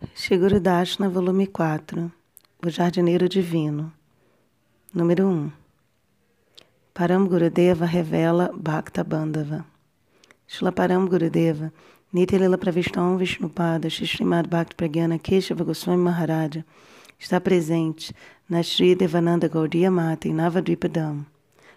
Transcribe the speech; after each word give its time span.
Shiguru 0.00 0.58
Dashna, 0.58 1.10
volume 1.10 1.46
4 1.46 2.10
O 2.64 2.70
Jardineiro 2.70 3.28
Divino. 3.28 3.92
Número 4.94 5.26
1 5.26 5.52
Param 6.94 7.26
Gurudeva 7.26 7.84
revela 7.84 8.50
Bhakta 8.54 9.04
Bandhava. 9.04 9.62
Shila 10.46 10.72
Param 10.72 11.06
Gurudeva 11.06 11.70
Nitilila 12.10 12.56
Pravistam 12.56 13.18
Vishnupada 13.18 13.90
Shishrimad 13.90 14.48
Bhakti 14.48 14.74
Pragyana 14.74 15.18
Keshava 15.18 15.64
Goswami 15.64 16.02
Maharaja 16.02 16.64
está 17.18 17.38
presente 17.38 18.14
na 18.48 18.62
Sri 18.62 18.94
Devananda 18.94 19.48
Gaudiya 19.48 19.90
Mata 19.90 20.26
em 20.28 20.32
Navadvipadam. 20.32 21.26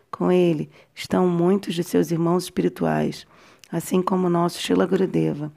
Com 0.10 0.32
ele 0.32 0.70
estão 0.96 1.28
muitos 1.28 1.76
de 1.76 1.84
seus 1.84 2.10
irmãos 2.10 2.46
espirituais, 2.46 3.28
assim 3.70 4.02
como 4.02 4.30
nosso 4.30 4.62
Shila 4.62 4.86
Gurudeva, 4.86 5.52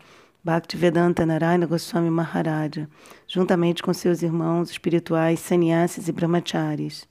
Bhaktivedanta 0.46 1.26
Narayana 1.26 1.66
Goswami 1.66 2.08
Maharaja, 2.08 2.88
juntamente 3.26 3.82
com 3.82 3.92
seus 3.92 4.22
irmãos 4.22 4.70
espirituais 4.70 5.40
sannyasis 5.40 6.06
e 6.06 6.12
brahmacharis. 6.12 7.04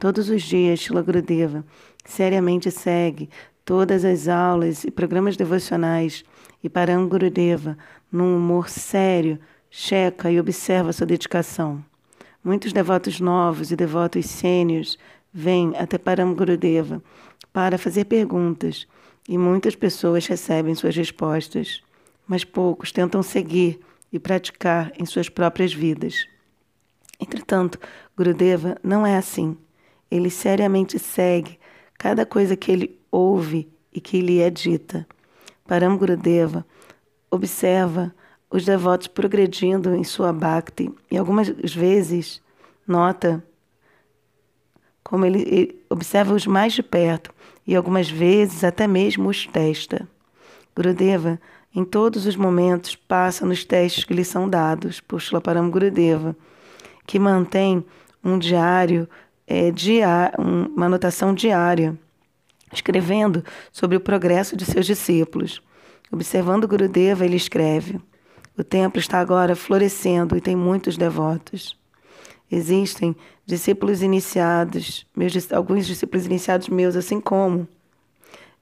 Todos 0.00 0.28
os 0.28 0.42
dias, 0.42 0.80
Shila 0.80 1.00
Gurudeva 1.00 1.64
seriamente 2.04 2.72
segue 2.72 3.30
todas 3.64 4.04
as 4.04 4.26
aulas 4.26 4.82
e 4.82 4.90
programas 4.90 5.36
devocionais 5.36 6.24
e 6.64 6.68
Param 6.68 7.06
Gurudeva, 7.06 7.78
num 8.10 8.36
humor 8.36 8.68
sério, 8.68 9.38
checa 9.70 10.28
e 10.28 10.40
observa 10.40 10.92
sua 10.92 11.06
dedicação. 11.06 11.80
Muitos 12.42 12.72
devotos 12.72 13.20
novos 13.20 13.70
e 13.70 13.76
devotos 13.76 14.26
sênios 14.26 14.98
vêm 15.32 15.74
até 15.78 15.96
Param 15.96 16.34
Gurudeva 16.34 17.00
para 17.52 17.78
fazer 17.78 18.06
perguntas 18.06 18.84
e 19.28 19.38
muitas 19.38 19.76
pessoas 19.76 20.26
recebem 20.26 20.74
suas 20.74 20.96
respostas 20.96 21.80
mas 22.26 22.44
poucos 22.44 22.92
tentam 22.92 23.22
seguir 23.22 23.80
e 24.12 24.18
praticar 24.18 24.92
em 24.98 25.04
suas 25.04 25.28
próprias 25.28 25.72
vidas. 25.72 26.26
Entretanto, 27.20 27.78
Gurudeva 28.16 28.76
não 28.82 29.06
é 29.06 29.16
assim. 29.16 29.56
Ele 30.10 30.30
seriamente 30.30 30.98
segue 30.98 31.58
cada 31.98 32.24
coisa 32.24 32.56
que 32.56 32.70
ele 32.70 32.98
ouve 33.10 33.68
e 33.92 34.00
que 34.00 34.20
lhe 34.20 34.40
é 34.40 34.50
dita. 34.50 35.06
Param 35.66 35.96
Gurudeva 35.96 36.66
observa 37.30 38.14
os 38.50 38.64
devotos 38.64 39.08
progredindo 39.08 39.94
em 39.94 40.04
sua 40.04 40.32
bhakti 40.32 40.92
e 41.10 41.16
algumas 41.16 41.48
vezes 41.48 42.40
nota 42.86 43.42
como 45.02 45.26
ele, 45.26 45.42
ele 45.42 45.84
observa-os 45.90 46.46
mais 46.46 46.72
de 46.72 46.82
perto 46.82 47.30
e 47.66 47.76
algumas 47.76 48.08
vezes 48.08 48.64
até 48.64 48.86
mesmo 48.86 49.28
os 49.28 49.46
testa. 49.46 50.08
Gurudeva 50.74 51.40
em 51.74 51.84
todos 51.84 52.24
os 52.24 52.36
momentos 52.36 52.94
passa 52.94 53.44
nos 53.44 53.64
testes 53.64 54.04
que 54.04 54.14
lhe 54.14 54.24
são 54.24 54.48
dados 54.48 55.00
por 55.00 55.20
Shloparam 55.20 55.68
Gurudeva, 55.68 56.36
que 57.04 57.18
mantém 57.18 57.84
um 58.22 58.38
diário, 58.38 59.08
é, 59.46 59.72
um, 60.38 60.66
uma 60.76 60.86
anotação 60.86 61.34
diária, 61.34 61.98
escrevendo 62.72 63.44
sobre 63.72 63.96
o 63.96 64.00
progresso 64.00 64.56
de 64.56 64.64
seus 64.64 64.86
discípulos. 64.86 65.60
Observando 66.12 66.68
Gurudeva, 66.68 67.24
ele 67.24 67.36
escreve: 67.36 68.00
O 68.56 68.62
templo 68.62 69.00
está 69.00 69.18
agora 69.18 69.56
florescendo 69.56 70.36
e 70.36 70.40
tem 70.40 70.54
muitos 70.54 70.96
devotos. 70.96 71.76
Existem 72.50 73.16
discípulos 73.44 74.00
iniciados, 74.00 75.04
meus, 75.16 75.52
alguns 75.52 75.86
discípulos 75.86 76.24
iniciados 76.26 76.68
meus, 76.68 76.94
assim 76.94 77.20
como 77.20 77.66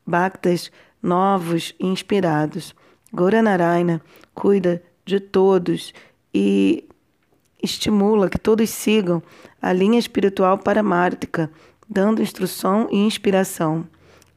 Bhaktas 0.06 0.72
novos 1.02 1.74
e 1.78 1.86
inspirados 1.86 2.74
Gauranaraina 3.12 4.00
cuida 4.34 4.82
de 5.04 5.20
todos 5.20 5.92
e 6.32 6.88
estimula 7.62 8.30
que 8.30 8.38
todos 8.38 8.70
sigam 8.70 9.22
a 9.60 9.72
linha 9.72 9.98
espiritual 9.98 10.58
paramártica, 10.58 11.50
dando 11.88 12.22
instrução 12.22 12.88
e 12.90 12.96
inspiração. 12.96 13.86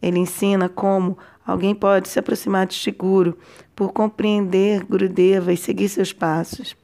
Ele 0.02 0.20
ensina 0.20 0.68
como 0.70 1.18
alguém 1.46 1.74
pode 1.74 2.10
se 2.10 2.20
aproximar 2.20 2.68
de 2.68 2.74
Shiguru 2.74 3.38
por 3.76 3.92
compreender 3.94 4.84
Gurudeva 4.84 5.54
e 5.54 5.58
seguir 5.58 5.90
seus 5.90 6.12
passos. 6.12 6.76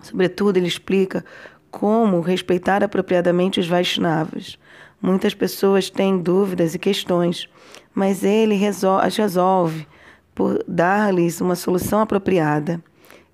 Sobretudo, 0.00 0.56
ele 0.56 0.68
explica 0.68 1.24
como 1.70 2.20
respeitar 2.20 2.82
apropriadamente 2.82 3.60
os 3.60 3.66
Vaishnavas. 3.66 4.58
Muitas 5.02 5.34
pessoas 5.34 5.90
têm 5.90 6.18
dúvidas 6.18 6.74
e 6.74 6.78
questões, 6.78 7.48
mas 7.94 8.24
ele 8.24 8.54
as 8.64 9.16
resolve 9.16 9.86
por 10.36 10.62
dar-lhes 10.68 11.40
uma 11.40 11.56
solução 11.56 11.98
apropriada. 11.98 12.78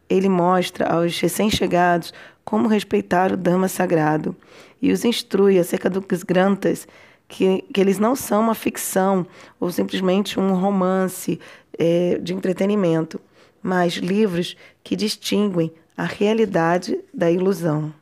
Ele 0.09 0.29
mostra 0.29 0.87
aos 0.87 1.19
recém-chegados 1.19 2.15
como 2.45 2.69
respeitar 2.69 3.33
o 3.33 3.37
Dhamma 3.37 3.67
sagrado 3.67 4.37
e 4.81 4.93
os 4.93 5.05
instrui 5.05 5.59
acerca 5.59 5.91
dos 5.91 6.23
grantas, 6.23 6.87
que, 7.27 7.65
que 7.75 7.81
eles 7.81 7.99
não 7.99 8.15
são 8.15 8.43
uma 8.43 8.55
ficção 8.55 9.27
ou 9.59 9.73
simplesmente 9.73 10.39
um 10.39 10.55
romance 10.55 11.41
é, 11.77 12.19
de 12.23 12.33
entretenimento, 12.33 13.21
mas 13.61 13.95
livros 13.95 14.57
que 14.85 14.95
distinguem 14.95 15.73
a 15.97 16.05
realidade 16.05 17.01
da 17.12 17.31
ilusão. 17.33 17.93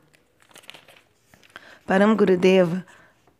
Param 1.87 2.15
Gurudeva 2.15 2.85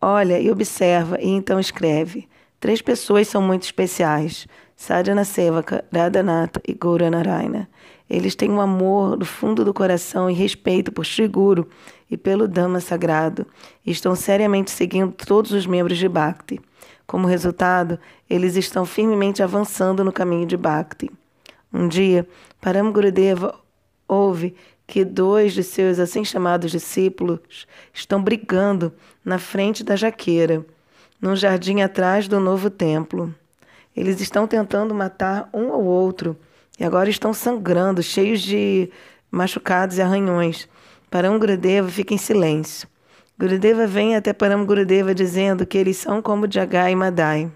olha 0.02 0.40
e 0.40 0.50
observa 0.50 1.20
e 1.22 1.28
então 1.30 1.60
escreve: 1.60 2.28
Três 2.60 2.82
pessoas 2.82 3.28
são 3.28 3.42
muito 3.42 3.64
especiais. 3.64 4.48
Sadhana 4.82 5.24
Sevaka, 5.24 5.86
Radhanata 5.94 6.60
e 6.68 6.74
Gauranaraina. 6.74 7.70
Eles 8.10 8.34
têm 8.34 8.50
um 8.50 8.60
amor 8.60 9.16
do 9.16 9.24
fundo 9.24 9.64
do 9.64 9.72
coração 9.72 10.28
e 10.28 10.34
respeito 10.34 10.92
por 10.92 11.06
Sri 11.06 11.28
Guru 11.28 11.68
e 12.10 12.18
pelo 12.18 12.48
Dhamma 12.48 12.80
sagrado 12.80 13.46
e 13.86 13.92
estão 13.92 14.16
seriamente 14.16 14.72
seguindo 14.72 15.12
todos 15.12 15.52
os 15.52 15.68
membros 15.68 16.00
de 16.00 16.10
Bhakti. 16.10 16.60
Como 17.06 17.28
resultado, 17.28 18.00
eles 18.28 18.56
estão 18.56 18.84
firmemente 18.84 19.44
avançando 19.44 20.04
no 20.04 20.12
caminho 20.12 20.48
de 20.48 20.58
Bhakti. 20.58 21.12
Um 21.72 21.88
dia, 21.88 22.28
Param 22.60 22.92
Gurudeva 22.92 23.54
ouve 24.08 24.56
que 24.88 25.06
dois 25.06 25.54
de 25.54 25.62
seus 25.62 26.00
assim 26.00 26.26
chamados 26.26 26.72
discípulos 26.72 27.68
estão 27.94 28.20
brigando 28.20 28.92
na 29.24 29.38
frente 29.38 29.84
da 29.84 29.96
jaqueira, 29.96 30.66
num 31.22 31.36
jardim 31.36 31.82
atrás 31.82 32.28
do 32.28 32.40
novo 32.40 32.72
templo. 32.72 33.32
Eles 33.96 34.22
estão 34.22 34.48
tentando 34.48 34.96
matar 34.96 35.50
um 35.54 35.72
ao 35.72 35.84
outro 35.84 36.38
e 36.80 36.84
agora 36.84 37.10
estão 37.10 37.34
sangrando, 37.34 38.02
cheios 38.02 38.42
de 38.42 38.90
machucados 39.30 39.98
e 39.98 40.02
arranhões. 40.02 40.68
Param 41.10 41.38
Gurudeva 41.38 41.90
fica 41.90 42.14
em 42.14 42.18
silêncio. 42.18 42.88
Gurudeva 43.38 43.86
vem 43.86 44.16
até 44.16 44.34
Param 44.34 44.66
Gurudeva 44.66 45.14
dizendo 45.14 45.66
que 45.66 45.78
eles 45.78 45.98
são 45.98 46.22
como 46.22 46.52
Jagai 46.52 46.92
e 46.92 46.96
Madai. 46.96 47.52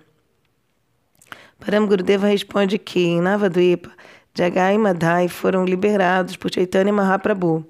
Param 1.60 1.88
Gurudeva 1.88 2.28
responde 2.28 2.78
que 2.78 3.00
em 3.00 3.22
Navadvipa, 3.22 3.92
Jagai 4.34 4.76
e 4.76 4.78
Madai 4.78 5.28
foram 5.30 5.64
liberados 5.64 6.36
por 6.36 6.54
Chaitanya 6.54 6.92
Mahaprabhu. 6.92 7.66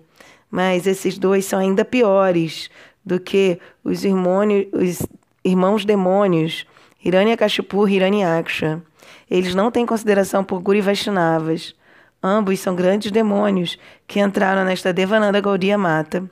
Mas 0.49 0.87
esses 0.87 1.17
dois 1.17 1.45
são 1.45 1.59
ainda 1.59 1.85
piores 1.85 2.69
do 3.05 3.19
que 3.19 3.59
os, 3.83 4.03
irmônios, 4.03 4.67
os 4.73 5.07
irmãos 5.43 5.85
demônios 5.85 6.65
Hiranyakashipu 7.05 7.87
e 7.87 7.93
Hiranyaksha. 7.93 8.81
Eles 9.29 9.53
não 9.53 9.69
têm 9.69 9.85
consideração 9.85 10.43
por 10.43 10.59
Guru 10.59 10.79
e 10.79 10.81
Vaishnavas. 10.81 11.75
Ambos 12.21 12.59
são 12.59 12.75
grandes 12.75 13.11
demônios 13.11 13.77
que 14.07 14.19
entraram 14.19 14.65
nesta 14.65 14.91
Devananda 14.91 15.39
Gaudiya 15.39 15.77
Mata. 15.77 16.27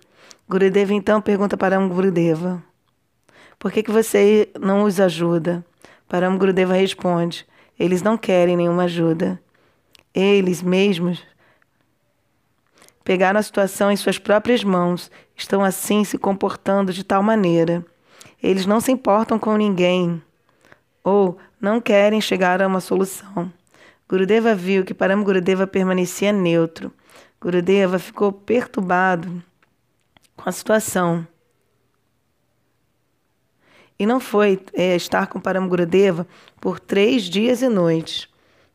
Gurudeva 0.50 0.92
então 0.92 1.22
pergunta 1.22 1.56
para 1.56 1.80
um 1.80 1.88
Gurudeva: 1.88 2.64
Por 3.60 3.72
que, 3.72 3.84
que 3.84 3.92
você 3.92 4.50
não 4.60 4.84
os 4.84 5.00
ajuda? 5.00 5.64
Param 6.08 6.40
Gurudeva 6.40 6.74
responde: 6.74 7.46
Eles 7.80 8.02
não 8.02 8.18
querem 8.18 8.58
nenhuma 8.58 8.86
ajuda. 8.86 9.40
Eles 10.12 10.64
mesmos 10.64 11.24
pegaram 13.04 13.40
a 13.40 13.44
situação 13.44 13.92
em 13.92 13.96
suas 13.96 14.18
próprias 14.18 14.64
mãos, 14.64 15.12
estão 15.36 15.64
assim 15.64 16.04
se 16.04 16.18
comportando 16.18 16.92
de 16.92 17.04
tal 17.04 17.22
maneira. 17.22 17.86
Eles 18.42 18.66
não 18.66 18.80
se 18.82 18.92
importam 18.92 19.38
com 19.38 19.56
ninguém 19.56 20.22
ou 21.04 21.38
não 21.60 21.82
querem 21.82 22.22
chegar 22.22 22.62
a 22.62 22.68
uma 22.68 22.80
solução. 22.80 23.52
Gurudeva 24.08 24.54
viu 24.56 24.84
que 24.84 24.94
Param 24.94 25.24
Gurudeva 25.24 25.66
permanecia 25.66 26.32
neutro. 26.32 26.92
Gurudeva 27.42 28.00
ficou 28.00 28.32
perturbado 28.32 29.44
com 30.36 30.48
a 30.48 30.52
situação. 30.52 31.28
E 33.98 34.06
não 34.06 34.20
foi 34.20 34.60
é, 34.74 34.96
estar 34.96 35.28
com 35.28 35.40
Param 35.40 35.68
Gurudeva 35.68 36.28
por 36.60 36.80
três 36.80 37.24
dias 37.24 37.62
e 37.62 37.70
noites. 37.70 38.28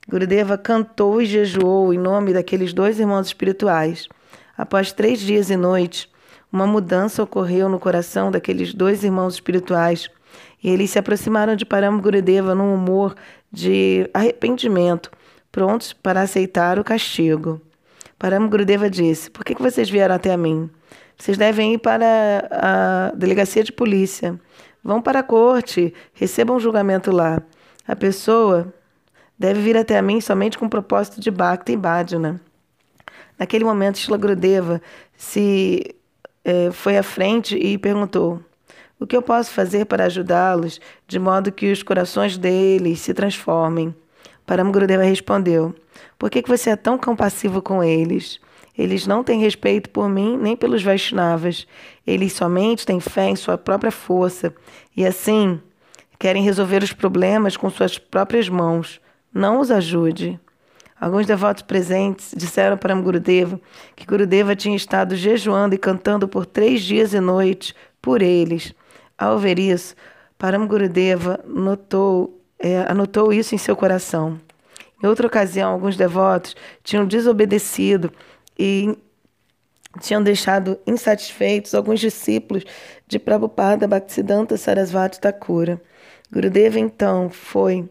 Gurudeva 0.09 0.57
cantou 0.57 1.21
e 1.21 1.27
jejuou 1.27 1.93
em 1.93 1.99
nome 1.99 2.33
daqueles 2.33 2.73
dois 2.73 2.99
irmãos 2.99 3.27
espirituais. 3.27 4.09
Após 4.57 4.91
três 4.91 5.21
dias 5.21 5.51
e 5.51 5.57
noites, 5.57 6.09
uma 6.51 6.67
mudança 6.67 7.23
ocorreu 7.23 7.69
no 7.69 7.79
coração 7.79 8.31
daqueles 8.31 8.73
dois 8.73 9.05
irmãos 9.05 9.35
espirituais 9.35 10.11
e 10.63 10.69
eles 10.71 10.91
se 10.91 10.99
aproximaram 10.99 11.55
de 11.55 11.65
Param 11.65 12.01
Gurudeva 12.01 12.55
num 12.55 12.75
humor 12.75 13.15
de 13.51 14.09
arrependimento, 14.13 15.11
prontos 15.51 15.93
para 15.93 16.21
aceitar 16.21 16.79
o 16.79 16.85
castigo. 16.85 17.61
Param 18.19 18.49
Gurudeva 18.49 18.91
disse: 18.91 19.31
Por 19.31 19.45
que, 19.45 19.55
vocês 19.55 19.89
vieram 19.89 20.15
até 20.15 20.37
mim? 20.37 20.69
Vocês 21.17 21.37
devem 21.37 21.75
ir 21.75 21.79
para 21.79 22.49
a 22.51 23.13
delegacia 23.17 23.63
de 23.63 23.73
polícia. 23.73 24.39
Vão 24.83 25.03
para 25.03 25.21
a 25.21 25.23
corte, 25.23 25.93
recebam 26.13 26.57
um 26.57 26.61
julgamento 26.61 27.11
lá. 27.11 27.43
A 27.87 27.97
pessoa 27.97 28.73
deve 29.39 29.61
vir 29.61 29.77
até 29.77 30.01
mim 30.01 30.21
somente 30.21 30.59
com 30.59 30.67
o 30.67 30.71
propósito 30.71 31.21
de 31.21 31.31
Bhakti 31.31 31.73
e 31.73 31.77
Bhajana. 31.77 32.41
Naquele 33.39 33.65
momento, 33.65 33.99
Shila 33.99 34.17
Gurudeva 34.17 34.81
se 35.17 35.95
eh, 36.45 36.71
foi 36.73 36.97
à 36.97 37.03
frente 37.03 37.57
e 37.57 37.79
perguntou: 37.79 38.41
O 39.01 39.07
que 39.07 39.17
eu 39.17 39.23
posso 39.23 39.53
fazer 39.53 39.87
para 39.87 40.07
ajudá-los 40.07 40.81
de 41.07 41.19
modo 41.21 41.53
que 41.53 41.71
os 41.71 41.85
corações 41.85 42.37
deles 42.37 43.01
se 43.01 43.15
transformem? 43.15 43.95
Param 44.45 44.73
Gurudeva 44.73 45.05
respondeu: 45.05 45.73
Por 46.19 46.29
que, 46.29 46.43
que 46.43 46.49
você 46.49 46.71
é 46.71 46.77
tão 46.77 46.99
compassivo 46.99 47.63
com 47.63 47.83
eles? 47.83 48.41
Eles 48.77 49.07
não 49.07 49.23
têm 49.23 49.41
respeito 49.41 49.91
por 49.91 50.09
mim 50.09 50.37
nem 50.37 50.57
pelos 50.57 50.83
Vaishnavas. 50.83 51.67
Eles 52.07 52.33
somente 52.33 52.87
têm 52.87 52.99
fé 52.99 53.29
em 53.29 53.37
sua 53.37 53.57
própria 53.57 53.91
força 53.93 54.53
e, 54.97 55.05
assim, 55.05 55.61
querem 56.19 56.43
resolver 56.43 56.83
os 56.83 56.93
problemas 56.93 57.57
com 57.57 57.71
suas 57.71 57.99
próprias 57.99 58.49
mãos. 58.49 59.01
Não 59.33 59.61
os 59.61 59.71
ajude. 59.71 60.41
Alguns 61.01 61.27
devotos 61.27 61.63
presentes 61.63 62.35
disseram 62.37 62.77
para 62.77 62.95
Gurudeva 62.95 63.61
que 63.95 64.05
Gurudeva 64.07 64.57
tinha 64.57 64.77
estado 64.77 65.15
jejuando 65.15 65.75
e 65.75 65.79
cantando 65.79 66.27
por 66.27 66.45
três 66.45 66.83
dias 66.83 67.13
e 67.15 67.21
noites 67.21 67.75
por 68.03 68.23
eles. 68.23 68.75
Ao 69.19 69.37
ver 69.37 69.59
isso, 69.59 69.97
Param 70.39 70.67
Gurudeva 70.69 71.41
notou, 71.45 72.41
é, 72.59 72.79
anotou 72.89 73.33
isso 73.33 73.55
em 73.55 73.59
seu 73.59 73.75
coração. 73.75 74.41
Em 75.03 75.07
outra 75.07 75.27
ocasião, 75.27 75.73
alguns 75.73 75.97
devotos 75.97 76.55
tinham 76.85 77.05
desobedecido 77.05 78.13
e 78.57 78.97
tinham 80.01 80.23
deixado 80.23 80.79
insatisfeitos 80.87 81.75
alguns 81.75 81.99
discípulos 81.99 82.65
de 83.07 83.19
Prabhupada 83.19 83.89
Bhaktisiddhanta 83.89 84.57
Sarasvati 84.57 85.21
Thakura. 85.21 85.81
Gurudeva 86.31 86.79
então 86.79 87.29
foi 87.31 87.89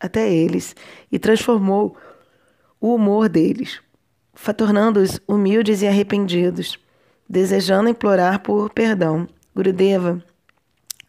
até 0.00 0.32
eles 0.32 0.74
e 1.12 1.18
transformou 1.18 1.96
o 2.80 2.94
humor 2.94 3.28
deles, 3.28 3.80
tornando-os 4.56 5.20
humildes 5.26 5.82
e 5.82 5.86
arrependidos, 5.86 6.78
desejando 7.28 7.90
implorar 7.90 8.40
por 8.40 8.70
perdão. 8.70 9.28
Gurudeva 9.54 10.22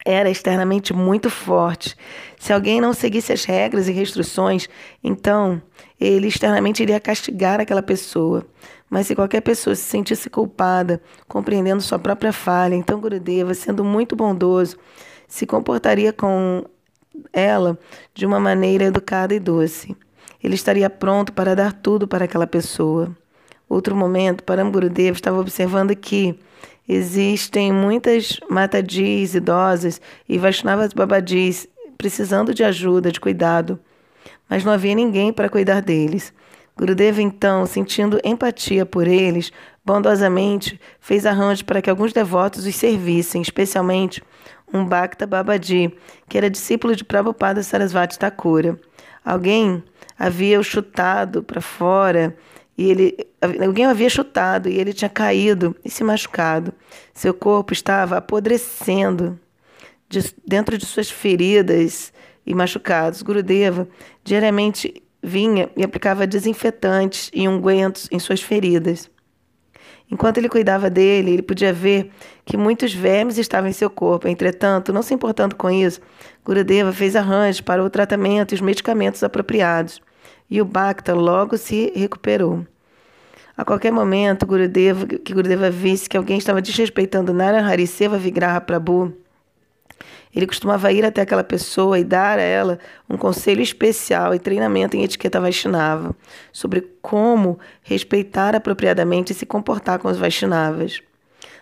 era 0.09 0.27
externamente 0.27 0.91
muito 0.91 1.29
forte. 1.29 1.95
Se 2.39 2.51
alguém 2.51 2.81
não 2.81 2.93
seguisse 2.93 3.31
as 3.31 3.45
regras 3.45 3.87
e 3.87 3.91
restrições, 3.91 4.67
então 5.03 5.61
ele 5.99 6.27
externamente 6.27 6.81
iria 6.81 6.99
castigar 6.99 7.59
aquela 7.59 7.83
pessoa. 7.83 8.43
Mas 8.89 9.05
se 9.05 9.15
qualquer 9.15 9.41
pessoa 9.41 9.75
se 9.75 9.83
sentisse 9.83 10.27
culpada, 10.27 10.99
compreendendo 11.27 11.79
sua 11.79 11.99
própria 11.99 12.33
falha, 12.33 12.73
então 12.73 12.99
Gurudeva, 12.99 13.53
sendo 13.53 13.83
muito 13.83 14.15
bondoso, 14.15 14.77
se 15.27 15.45
comportaria 15.45 16.11
com 16.11 16.65
ela 17.31 17.77
de 18.15 18.25
uma 18.25 18.39
maneira 18.39 18.85
educada 18.85 19.35
e 19.35 19.39
doce. 19.39 19.95
Ele 20.43 20.55
estaria 20.55 20.89
pronto 20.89 21.31
para 21.33 21.55
dar 21.55 21.71
tudo 21.71 22.07
para 22.07 22.25
aquela 22.25 22.47
pessoa. 22.47 23.15
Outro 23.67 23.95
momento, 23.95 24.43
Param 24.43 24.71
Gurudeva 24.71 25.15
estava 25.15 25.39
observando 25.39 25.95
que 25.95 26.39
existem 26.89 27.71
muitas 27.71 28.39
matadis 28.49 29.35
idosas 29.35 30.01
e 30.27 30.37
Vaishnavas 30.37 30.91
babadis 30.91 31.67
precisando 31.97 32.53
de 32.53 32.63
ajuda, 32.63 33.11
de 33.11 33.19
cuidado 33.19 33.79
mas 34.49 34.65
não 34.65 34.73
havia 34.73 34.95
ninguém 34.95 35.31
para 35.31 35.47
cuidar 35.47 35.81
deles. 35.81 36.33
Gurudeva, 36.75 37.21
então, 37.21 37.65
sentindo 37.65 38.19
empatia 38.23 38.85
por 38.85 39.05
eles, 39.05 39.51
bondosamente 39.85 40.79
fez 40.99 41.25
arranjo 41.25 41.63
para 41.65 41.81
que 41.81 41.89
alguns 41.89 42.11
devotos 42.11 42.65
os 42.65 42.75
servissem, 42.75 43.41
especialmente 43.41 44.23
um 44.73 44.83
Bhakta 44.85 45.27
Babaji, 45.27 45.93
que 46.27 46.37
era 46.37 46.49
discípulo 46.49 46.95
de 46.95 47.03
Prabhupada 47.03 47.61
Sarasvati 47.61 48.17
Thakura. 48.17 48.79
Alguém 49.23 49.83
havia 50.17 50.59
o 50.59 50.63
chutado 50.63 51.43
para 51.43 51.61
fora 51.61 52.35
e 52.79 52.89
ele 52.89 53.17
alguém 53.61 53.85
o 53.85 53.89
havia 53.89 54.09
chutado 54.09 54.69
e 54.69 54.79
ele 54.79 54.93
tinha 54.93 55.09
caído 55.09 55.75
e 55.83 55.89
se 55.89 56.01
machucado. 56.01 56.71
Seu 57.13 57.33
corpo 57.33 57.73
estava 57.73 58.15
apodrecendo 58.15 59.37
de, 60.07 60.33
dentro 60.47 60.77
de 60.77 60.85
suas 60.85 61.11
feridas 61.11 62.13
e 62.45 62.55
machucados. 62.55 63.21
Gurudeva 63.21 63.85
diariamente 64.23 65.03
vinha 65.21 65.69
e 65.75 65.83
aplicava 65.83 66.25
desinfetantes 66.25 67.29
e 67.33 67.49
ungüentos 67.49 68.07
em 68.13 68.17
suas 68.17 68.41
feridas. 68.41 69.11
Enquanto 70.09 70.37
ele 70.37 70.47
cuidava 70.47 70.89
dele, 70.89 71.31
ele 71.31 71.41
podia 71.41 71.73
ver 71.73 72.09
que 72.45 72.55
muitos 72.55 72.93
vermes 72.93 73.37
estavam 73.37 73.69
em 73.69 73.73
seu 73.73 73.89
corpo. 73.89 74.25
Entretanto, 74.25 74.93
não 74.93 75.03
se 75.03 75.13
importando 75.13 75.53
com 75.53 75.69
isso, 75.69 75.99
Gurudeva 76.45 76.93
fez 76.93 77.13
arranjos 77.17 77.59
para 77.59 77.83
o 77.83 77.89
tratamento 77.89 78.53
e 78.53 78.55
os 78.55 78.61
medicamentos 78.61 79.21
apropriados. 79.21 79.99
E 80.49 80.61
o 80.61 80.65
Bhakta 80.65 81.13
logo 81.13 81.57
se 81.57 81.91
recuperou. 81.95 82.65
A 83.55 83.65
qualquer 83.65 83.91
momento, 83.91 84.45
Gurudeva, 84.45 85.05
que 85.05 85.33
Gurudeva 85.33 85.69
visse 85.69 86.09
que 86.09 86.17
alguém 86.17 86.37
estava 86.37 86.61
desrespeitando 86.61 87.33
Narahari 87.33 87.85
Seva 87.85 88.17
Vigraha 88.17 88.61
Prabhu, 88.61 89.13
ele 90.33 90.45
costumava 90.45 90.91
ir 90.91 91.03
até 91.03 91.21
aquela 91.21 91.43
pessoa 91.43 91.97
e 91.97 92.03
dar 92.03 92.37
a 92.37 92.41
ela 92.41 92.79
um 93.09 93.17
conselho 93.17 93.61
especial 93.61 94.33
e 94.33 94.39
treinamento 94.39 94.95
em 94.95 95.03
etiqueta 95.03 95.41
Vaishnava 95.41 96.15
sobre 96.53 96.81
como 97.01 97.59
respeitar 97.81 98.55
apropriadamente 98.55 99.33
e 99.33 99.35
se 99.35 99.45
comportar 99.45 99.97
com 99.99 100.07
os 100.07 100.17
Vaishnavas. 100.17 101.01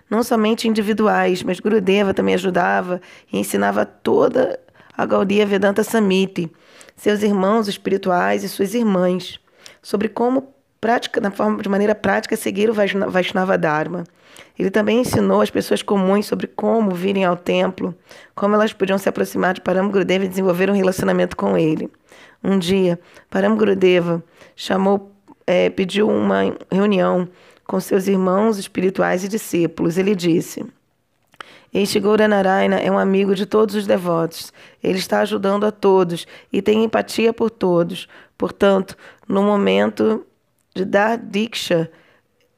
Não 0.09 0.21
somente 0.21 0.67
individuais, 0.67 1.43
mas 1.43 1.59
Gurudeva 1.59 2.13
também 2.13 2.35
ajudava 2.35 3.01
e 3.31 3.39
ensinava 3.39 3.85
toda 3.85 4.59
a 4.97 5.05
Gaudiya 5.05 5.45
Vedanta 5.45 5.83
Samiti, 5.83 6.51
seus 6.97 7.21
irmãos 7.23 7.67
espirituais 7.67 8.43
e 8.43 8.49
suas 8.49 8.73
irmãs, 8.73 9.39
sobre 9.81 10.09
como 10.09 10.53
prática, 10.81 11.21
na 11.21 11.31
forma 11.31 11.61
de 11.61 11.69
maneira 11.69 11.95
prática 11.95 12.35
seguir 12.35 12.69
o 12.69 12.73
Vaishnava 12.73 13.57
Dharma. 13.57 14.03
Ele 14.57 14.69
também 14.69 14.99
ensinou 14.99 15.41
as 15.41 15.49
pessoas 15.49 15.81
comuns 15.81 16.25
sobre 16.25 16.47
como 16.47 16.91
virem 16.91 17.23
ao 17.23 17.37
templo, 17.37 17.95
como 18.35 18.55
elas 18.55 18.73
podiam 18.73 18.97
se 18.97 19.07
aproximar 19.07 19.53
de 19.53 19.61
Param 19.61 19.89
Gurudeva 19.89 20.25
e 20.25 20.27
desenvolver 20.27 20.69
um 20.69 20.75
relacionamento 20.75 21.37
com 21.37 21.57
ele. 21.57 21.89
Um 22.43 22.57
dia, 22.57 22.99
Param 23.29 23.55
Gurudeva 23.55 24.23
chamou, 24.55 25.11
é, 25.45 25.69
pediu 25.69 26.09
uma 26.09 26.55
reunião 26.71 27.27
com 27.65 27.79
seus 27.79 28.07
irmãos 28.07 28.57
espirituais 28.57 29.23
e 29.23 29.27
discípulos. 29.27 29.97
Ele 29.97 30.15
disse: 30.15 30.65
este 31.73 31.99
Gaura 31.99 32.27
Narayana 32.27 32.77
é 32.79 32.89
um 32.89 32.97
amigo 32.97 33.35
de 33.35 33.45
todos 33.45 33.75
os 33.75 33.85
devotos. 33.85 34.53
Ele 34.83 34.97
está 34.97 35.21
ajudando 35.21 35.65
a 35.65 35.71
todos 35.71 36.25
e 36.51 36.61
tem 36.61 36.83
empatia 36.83 37.33
por 37.33 37.49
todos. 37.49 38.07
Portanto, 38.37 38.95
no 39.27 39.43
momento 39.43 40.25
de 40.73 40.85
dar 40.85 41.17
Diksha, 41.17 41.91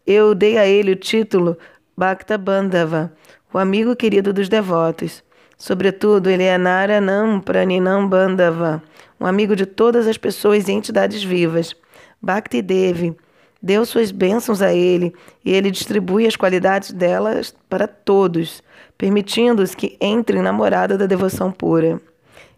eu 0.05 0.35
dei 0.35 0.57
a 0.57 0.65
ele 0.65 0.91
o 0.91 0.95
título 0.95 1.57
Bhakta 1.97 2.37
Bandhava, 2.37 3.13
o 3.53 3.57
amigo 3.57 3.95
querido 3.95 4.31
dos 4.31 4.47
devotos. 4.47 5.23
Sobretudo, 5.57 6.29
ele 6.29 6.43
é 6.43 6.57
Naranam 6.57 7.41
Praninam 7.41 8.07
Bandhava, 8.07 8.81
um 9.19 9.25
amigo 9.25 9.55
de 9.55 9.65
todas 9.65 10.07
as 10.07 10.17
pessoas 10.17 10.67
e 10.67 10.71
entidades 10.71 11.23
vivas. 11.23 11.75
Bhakti 12.21 12.61
Devi 12.61 13.15
deu 13.61 13.85
suas 13.85 14.11
bênçãos 14.11 14.61
a 14.61 14.73
ele 14.73 15.13
e 15.43 15.51
ele 15.51 15.69
distribui 15.69 16.25
as 16.25 16.35
qualidades 16.35 16.91
delas 16.91 17.53
para 17.69 17.87
todos, 17.87 18.63
permitindo-os 18.99 19.73
que 19.73 19.97
entrem 20.01 20.41
na 20.41 20.51
morada 20.51 20.97
da 20.97 21.05
devoção 21.05 21.53
pura. 21.53 22.01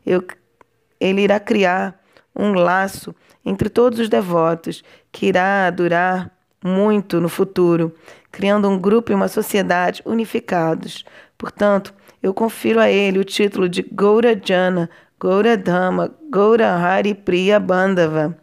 Eu, 0.03 0.25
ele 0.99 1.21
irá 1.21 1.39
criar 1.39 2.01
um 2.35 2.53
laço 2.53 3.15
entre 3.45 3.69
todos 3.69 3.99
os 3.99 4.09
devotos 4.09 4.83
que 5.11 5.27
irá 5.27 5.69
durar 5.69 6.31
muito 6.63 7.21
no 7.21 7.29
futuro, 7.29 7.93
criando 8.31 8.67
um 8.67 8.79
grupo 8.79 9.11
e 9.11 9.15
uma 9.15 9.27
sociedade 9.27 10.01
unificados. 10.03 11.05
Portanto, 11.37 11.93
eu 12.23 12.33
confiro 12.33 12.79
a 12.79 12.89
ele 12.89 13.19
o 13.19 13.23
título 13.23 13.69
de 13.69 13.83
Goura 13.83 14.39
Jana, 14.43 14.89
Goura 15.19 15.55
Dhamma, 15.55 16.11
Goura 16.31 16.71
Hari 16.71 17.13
Priya 17.13 17.59
Bandhava, 17.59 18.35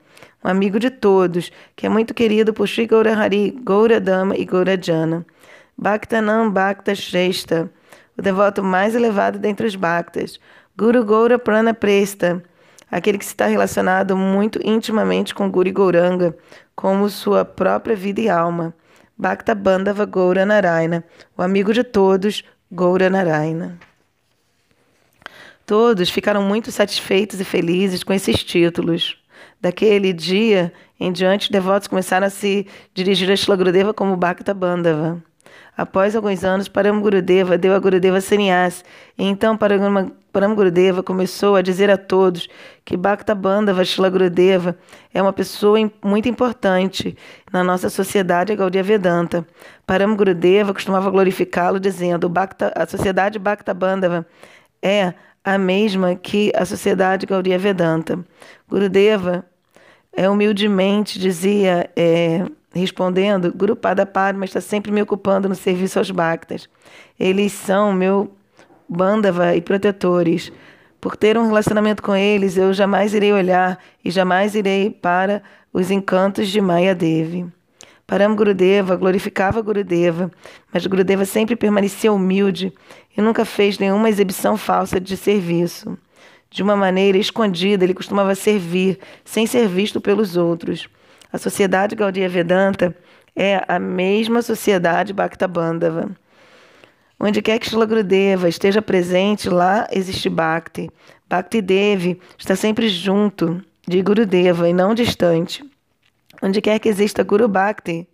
um 0.44 0.48
amigo 0.48 0.78
de 0.78 0.88
todos, 0.88 1.50
que 1.74 1.86
é 1.86 1.88
muito 1.88 2.14
querido 2.14 2.52
por 2.52 2.68
Sri 2.68 2.86
Goura 2.86 3.16
Hari, 3.16 3.50
Goura 3.64 4.00
Dhamma 4.00 4.36
e 4.36 4.44
Goura 4.44 4.80
Jana. 4.80 5.26
Bhaktanam 5.76 6.48
Bhakta 6.50 6.94
Shrestha, 6.94 7.68
o 8.18 8.22
devoto 8.22 8.62
mais 8.64 8.96
elevado 8.96 9.38
dentre 9.38 9.66
os 9.66 9.76
Bhaktas. 9.76 10.40
Guru 10.76 11.04
Goura 11.04 11.38
Prana 11.38 11.72
Presta, 11.72 12.42
aquele 12.90 13.16
que 13.16 13.24
está 13.24 13.46
relacionado 13.46 14.16
muito 14.16 14.58
intimamente 14.64 15.34
com 15.34 15.50
Guri 15.50 15.70
Gauranga, 15.70 16.36
como 16.74 17.08
sua 17.08 17.44
própria 17.44 17.94
vida 17.94 18.20
e 18.20 18.28
alma. 18.28 18.74
Bhakta 19.16 19.54
Bandhava 19.54 20.04
Gaura 20.04 20.44
Narayana, 20.44 21.04
o 21.36 21.42
amigo 21.42 21.72
de 21.72 21.82
todos, 21.82 22.44
Gaura 22.70 23.08
Narayana. 23.08 23.78
Todos 25.66 26.08
ficaram 26.08 26.42
muito 26.42 26.72
satisfeitos 26.72 27.40
e 27.40 27.44
felizes 27.44 28.02
com 28.02 28.12
esses 28.12 28.42
títulos. 28.42 29.16
Daquele 29.60 30.12
dia 30.12 30.72
Em 31.00 31.12
diante, 31.12 31.52
devotos 31.52 31.86
começaram 31.86 32.26
a 32.26 32.30
se 32.30 32.66
dirigir 32.92 33.30
a 33.30 33.36
Shila 33.36 33.56
Gurudeva 33.56 33.94
como 33.94 34.16
Bhakta 34.16 34.52
Bandhava. 34.52 35.22
Após 35.78 36.16
alguns 36.16 36.42
anos, 36.42 36.66
Param 36.66 37.00
Gurudeva 37.00 37.56
deu 37.56 37.72
a 37.72 37.78
Gurudeva 37.78 38.20
sannyas, 38.20 38.84
e 39.16 39.22
então 39.22 39.56
Param 39.56 40.52
Gurudeva 40.56 41.04
começou 41.04 41.54
a 41.54 41.62
dizer 41.62 41.88
a 41.88 41.96
todos 41.96 42.48
que 42.84 42.96
Bhakta 42.96 43.32
Bandhava 43.32 43.84
Shila 43.84 44.10
Gurudeva 44.10 44.76
é 45.14 45.22
uma 45.22 45.32
pessoa 45.32 45.78
muito 46.04 46.28
importante 46.28 47.16
na 47.52 47.62
nossa 47.62 47.88
sociedade 47.88 48.56
Gaudiya 48.56 48.82
Vedanta. 48.82 49.46
Param 49.86 50.16
Gurudeva 50.16 50.74
costumava 50.74 51.08
glorificá-lo 51.10 51.78
dizendo 51.78 52.28
Bhakta, 52.28 52.72
a 52.74 52.84
sociedade 52.84 53.38
Bhakta 53.38 53.72
Bandhava 53.72 54.26
é 54.82 55.14
a 55.44 55.56
mesma 55.56 56.16
que 56.16 56.50
a 56.56 56.64
sociedade 56.64 57.24
Gaudiya 57.24 57.56
Vedanta. 57.56 58.18
Gurudeva 58.68 59.44
é, 60.12 60.28
humildemente 60.28 61.20
dizia... 61.20 61.88
É, 61.94 62.44
respondendo, 62.78 63.52
Guru 63.52 63.76
Padapad, 63.76 64.36
mas 64.38 64.50
está 64.50 64.60
sempre 64.60 64.90
me 64.90 65.02
ocupando 65.02 65.48
no 65.48 65.54
serviço 65.54 65.98
aos 65.98 66.10
Bhaktas. 66.10 66.68
Eles 67.18 67.52
são 67.52 67.92
meu 67.92 68.32
Bandava 68.88 69.54
e 69.54 69.60
protetores. 69.60 70.50
Por 71.00 71.16
ter 71.16 71.36
um 71.36 71.46
relacionamento 71.46 72.02
com 72.02 72.16
eles, 72.16 72.56
eu 72.56 72.72
jamais 72.72 73.12
irei 73.12 73.32
olhar 73.32 73.78
e 74.04 74.10
jamais 74.10 74.54
irei 74.54 74.90
para 74.90 75.42
os 75.72 75.90
encantos 75.90 76.48
de 76.48 76.60
Maya 76.60 76.94
Devi. 76.94 77.46
Param 78.06 78.34
Gurudeva 78.34 78.96
glorificava 78.96 79.60
Gurudeva, 79.60 80.30
mas 80.72 80.86
Gurudeva 80.86 81.26
sempre 81.26 81.54
permanecia 81.54 82.10
humilde 82.10 82.72
e 83.14 83.20
nunca 83.20 83.44
fez 83.44 83.78
nenhuma 83.78 84.08
exibição 84.08 84.56
falsa 84.56 84.98
de 84.98 85.14
serviço. 85.14 85.98
De 86.50 86.62
uma 86.62 86.74
maneira 86.74 87.18
escondida, 87.18 87.84
ele 87.84 87.92
costumava 87.92 88.34
servir, 88.34 88.98
sem 89.24 89.46
ser 89.46 89.68
visto 89.68 90.00
pelos 90.00 90.38
outros. 90.38 90.88
A 91.32 91.38
sociedade 91.38 91.94
Gaudiya 91.94 92.28
Vedanta 92.28 92.94
é 93.36 93.62
a 93.68 93.78
mesma 93.78 94.42
sociedade 94.42 95.12
Bhakta 95.12 95.46
Bandhava. 95.46 96.10
Onde 97.20 97.42
quer 97.42 97.58
que 97.58 97.68
Shila 97.68 97.84
Gurudeva 97.84 98.48
esteja 98.48 98.80
presente, 98.80 99.50
lá 99.50 99.86
existe 99.90 100.28
Bhakti. 100.28 100.90
Bhakti 101.28 101.60
Devi 101.60 102.20
está 102.38 102.56
sempre 102.56 102.88
junto 102.88 103.62
de 103.86 104.00
Gurudeva 104.02 104.68
e 104.68 104.72
não 104.72 104.94
distante. 104.94 105.64
Onde 106.40 106.60
quer 106.60 106.78
que 106.78 106.88
exista 106.88 107.22
Guru 107.24 107.48
Bhakti, 107.48 108.08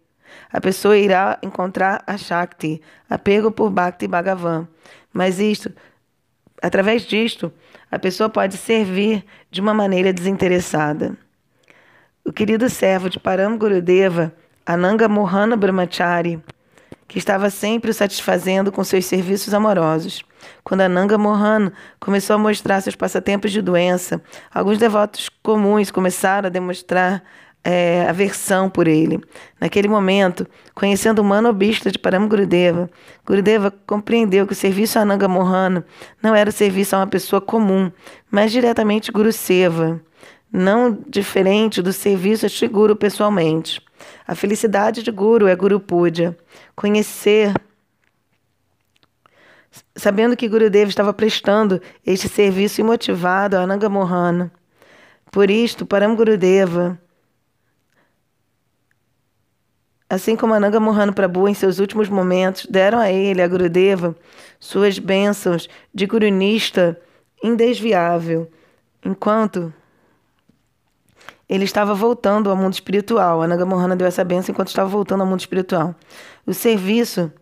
a 0.52 0.60
pessoa 0.60 0.96
irá 0.96 1.38
encontrar 1.42 2.02
a 2.06 2.16
Shakti, 2.16 2.80
apego 3.08 3.50
por 3.50 3.70
Bhakti 3.70 4.08
Bhagavan. 4.08 4.66
Mas 5.12 5.38
isto, 5.38 5.72
através 6.62 7.02
disto, 7.02 7.52
a 7.90 7.98
pessoa 7.98 8.28
pode 8.28 8.56
servir 8.56 9.24
de 9.50 9.60
uma 9.60 9.74
maneira 9.74 10.12
desinteressada. 10.12 11.16
O 12.26 12.32
querido 12.32 12.70
servo 12.70 13.10
de 13.10 13.20
Param 13.20 13.58
Gurudeva, 13.58 14.32
Ananga 14.64 15.06
Mohana 15.06 15.58
Brahmachari, 15.58 16.42
que 17.06 17.18
estava 17.18 17.50
sempre 17.50 17.90
o 17.90 17.94
satisfazendo 17.94 18.72
com 18.72 18.82
seus 18.82 19.04
serviços 19.04 19.52
amorosos. 19.52 20.24
Quando 20.64 20.80
Ananga 20.80 21.18
Mohan 21.18 21.70
começou 22.00 22.36
a 22.36 22.38
mostrar 22.38 22.80
seus 22.80 22.96
passatempos 22.96 23.52
de 23.52 23.60
doença, 23.60 24.22
alguns 24.52 24.78
devotos 24.78 25.28
comuns 25.42 25.90
começaram 25.90 26.46
a 26.46 26.50
demonstrar 26.50 27.22
é, 27.62 28.06
aversão 28.08 28.70
por 28.70 28.88
ele. 28.88 29.20
Naquele 29.60 29.86
momento, 29.86 30.46
conhecendo 30.74 31.18
o 31.18 31.24
manobista 31.24 31.90
de 31.90 31.98
Param 31.98 32.26
Gurudeva, 32.26 32.88
Gurudeva 33.26 33.70
compreendeu 33.86 34.46
que 34.46 34.54
o 34.54 34.56
serviço 34.56 34.98
a 34.98 35.02
Ananga 35.02 35.28
Mohana 35.28 35.84
não 36.22 36.34
era 36.34 36.48
o 36.48 36.52
serviço 36.52 36.96
a 36.96 37.00
uma 37.00 37.06
pessoa 37.06 37.42
comum, 37.42 37.92
mas 38.30 38.50
diretamente 38.50 39.12
Guru 39.12 39.30
Seva 39.30 40.00
não 40.56 40.96
diferente 41.08 41.82
do 41.82 41.92
serviço 41.92 42.46
a 42.46 42.68
Guru 42.68 42.94
pessoalmente. 42.94 43.82
A 44.24 44.36
felicidade 44.36 45.02
de 45.02 45.10
Guru 45.10 45.48
é 45.48 45.56
Guru 45.56 45.80
Puja. 45.80 46.36
Conhecer, 46.76 47.52
sabendo 49.96 50.36
que 50.36 50.48
Guru 50.48 50.70
Deva 50.70 50.88
estava 50.88 51.12
prestando 51.12 51.82
este 52.06 52.28
serviço 52.28 52.80
imotivado 52.80 53.56
a 53.56 53.62
Ananga 53.62 53.88
Mohana. 53.88 54.52
Por 55.32 55.50
isto, 55.50 55.84
Param 55.84 56.14
Gurudeva, 56.14 56.96
assim 60.08 60.36
como 60.36 60.54
Ananga 60.54 60.78
Mohana 60.78 61.12
Prabhu 61.12 61.48
em 61.48 61.54
seus 61.54 61.80
últimos 61.80 62.08
momentos, 62.08 62.66
deram 62.70 63.00
a 63.00 63.10
ele, 63.10 63.42
a 63.42 63.48
Gurudeva, 63.48 64.14
suas 64.60 65.00
bênçãos 65.00 65.68
de 65.92 66.06
gurunista 66.06 66.96
indesviável, 67.42 68.48
enquanto 69.04 69.74
ele 71.54 71.64
estava 71.64 71.94
voltando 71.94 72.50
ao 72.50 72.56
mundo 72.56 72.72
espiritual. 72.72 73.42
A 73.42 73.46
Nagamohana 73.46 73.94
deu 73.94 74.06
essa 74.06 74.24
benção 74.24 74.52
enquanto 74.52 74.68
estava 74.68 74.88
voltando 74.88 75.20
ao 75.20 75.26
mundo 75.26 75.40
espiritual. 75.40 75.94
O 76.46 76.52
serviço 76.52 77.32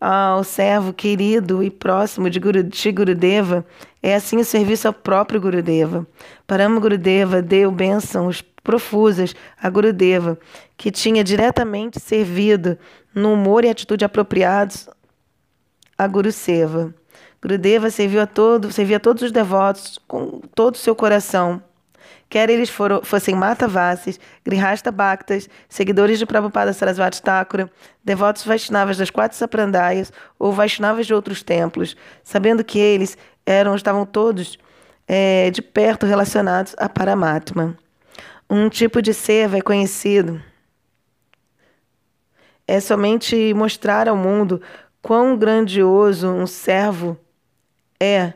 ao 0.00 0.42
servo 0.42 0.92
querido 0.92 1.62
e 1.62 1.70
próximo 1.70 2.28
de, 2.28 2.40
Guru, 2.40 2.64
de 2.64 2.92
Gurudeva 2.92 3.64
é 4.02 4.14
assim 4.14 4.38
o 4.38 4.44
serviço 4.44 4.88
ao 4.88 4.92
próprio 4.92 5.40
Gurudeva. 5.40 6.06
Parama 6.46 6.80
Gurudeva 6.80 7.40
deu 7.40 7.70
bênçãos 7.70 8.42
profusas 8.64 9.34
a 9.60 9.70
Gurudeva, 9.70 10.38
que 10.76 10.90
tinha 10.90 11.22
diretamente 11.22 12.00
servido 12.00 12.76
no 13.14 13.32
humor 13.32 13.64
e 13.64 13.68
atitude 13.68 14.04
apropriados 14.04 14.88
a 15.96 16.06
Guru 16.06 16.32
Seva. 16.32 16.92
Gurudeva 17.40 17.90
serviu 17.90 18.20
a 18.20 18.26
todo, 18.26 18.70
servia 18.72 18.96
a 18.96 19.00
todos 19.00 19.22
os 19.22 19.32
devotos 19.32 19.98
com 20.06 20.40
todo 20.54 20.74
o 20.74 20.78
seu 20.78 20.94
coração 20.94 21.62
quer 22.32 22.48
eles 22.48 22.70
foram, 22.70 23.02
fossem 23.02 23.34
Matavasis, 23.34 24.18
Grihasta 24.42 24.90
Bhaktas, 24.90 25.50
seguidores 25.68 26.18
de 26.18 26.24
Prabhupada 26.24 26.72
Sarasvati 26.72 27.20
Thakura, 27.20 27.70
devotos 28.02 28.42
Vaishnavas 28.46 28.96
das 28.96 29.10
quatro 29.10 29.36
Saprandayas 29.36 30.10
ou 30.38 30.50
Vaishnavas 30.50 31.06
de 31.06 31.12
outros 31.12 31.42
templos, 31.42 31.94
sabendo 32.24 32.64
que 32.64 32.78
eles 32.78 33.18
eram 33.44 33.76
estavam 33.76 34.06
todos 34.06 34.58
é, 35.06 35.50
de 35.50 35.60
perto 35.60 36.06
relacionados 36.06 36.74
a 36.78 36.88
Paramatma. 36.88 37.76
Um 38.48 38.70
tipo 38.70 39.02
de 39.02 39.12
seva 39.12 39.58
é 39.58 39.60
conhecido 39.60 40.40
é 42.66 42.80
somente 42.80 43.52
mostrar 43.52 44.08
ao 44.08 44.16
mundo 44.16 44.62
quão 45.02 45.36
grandioso 45.36 46.28
um 46.28 46.46
servo 46.46 47.18
é, 48.00 48.32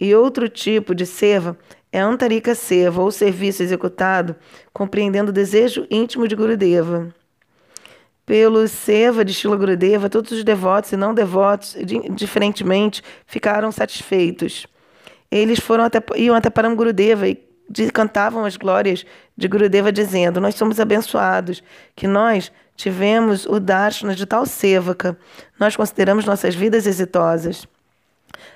e 0.00 0.14
outro 0.14 0.48
tipo 0.48 0.94
de 0.94 1.04
seva 1.04 1.58
é 1.94 2.00
Antarika 2.00 2.56
Seva, 2.56 3.00
ou 3.00 3.12
serviço 3.12 3.62
executado, 3.62 4.34
compreendendo 4.72 5.28
o 5.28 5.32
desejo 5.32 5.86
íntimo 5.88 6.26
de 6.26 6.34
Gurudeva. 6.34 7.14
Pelo 8.26 8.66
Seva 8.66 9.24
de 9.24 9.32
Shila 9.32 9.56
Gurudeva, 9.56 10.10
todos 10.10 10.32
os 10.32 10.42
devotos 10.42 10.90
e 10.90 10.96
não 10.96 11.14
devotos, 11.14 11.76
diferentemente, 12.10 13.00
ficaram 13.24 13.70
satisfeitos. 13.70 14.66
Eles 15.30 15.60
foram 15.60 15.84
até, 15.84 16.02
iam 16.16 16.34
até 16.34 16.50
Param 16.50 16.74
Gurudeva 16.74 17.28
e 17.28 17.40
cantavam 17.92 18.44
as 18.44 18.56
glórias 18.56 19.06
de 19.36 19.46
Gurudeva, 19.46 19.92
dizendo: 19.92 20.40
Nós 20.40 20.56
somos 20.56 20.80
abençoados, 20.80 21.62
que 21.94 22.08
nós 22.08 22.50
tivemos 22.74 23.46
o 23.46 23.60
Darshana 23.60 24.16
de 24.16 24.26
tal 24.26 24.46
Sevaka. 24.46 25.16
Nós 25.60 25.76
consideramos 25.76 26.24
nossas 26.24 26.56
vidas 26.56 26.88
exitosas. 26.88 27.68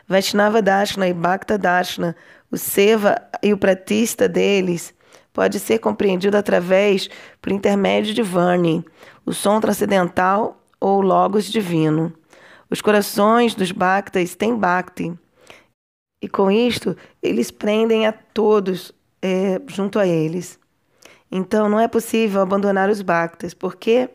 Vaishnava 0.08 0.60
Darshana 0.60 1.06
e 1.06 1.12
Bhakta 1.12 1.56
Darshana 1.56 2.16
o 2.50 2.56
seva 2.56 3.20
e 3.42 3.52
o 3.52 3.58
pratista 3.58 4.28
deles 4.28 4.94
pode 5.32 5.60
ser 5.60 5.78
compreendido 5.78 6.36
através, 6.36 7.08
por 7.40 7.52
intermédio 7.52 8.12
de 8.12 8.22
Vani, 8.22 8.84
o 9.24 9.32
som 9.32 9.60
transcendental 9.60 10.60
ou 10.80 11.00
logos 11.00 11.44
divino. 11.46 12.12
Os 12.70 12.80
corações 12.80 13.54
dos 13.54 13.70
Bhaktas 13.70 14.34
têm 14.34 14.56
Bhakti, 14.56 15.12
e 16.20 16.28
com 16.28 16.50
isto 16.50 16.96
eles 17.22 17.50
prendem 17.50 18.06
a 18.06 18.12
todos 18.12 18.92
é, 19.22 19.60
junto 19.66 19.98
a 19.98 20.06
eles. 20.06 20.58
Então 21.30 21.68
não 21.68 21.78
é 21.78 21.86
possível 21.86 22.40
abandonar 22.40 22.88
os 22.88 23.02
Bhaktas, 23.02 23.54
porque 23.54 24.10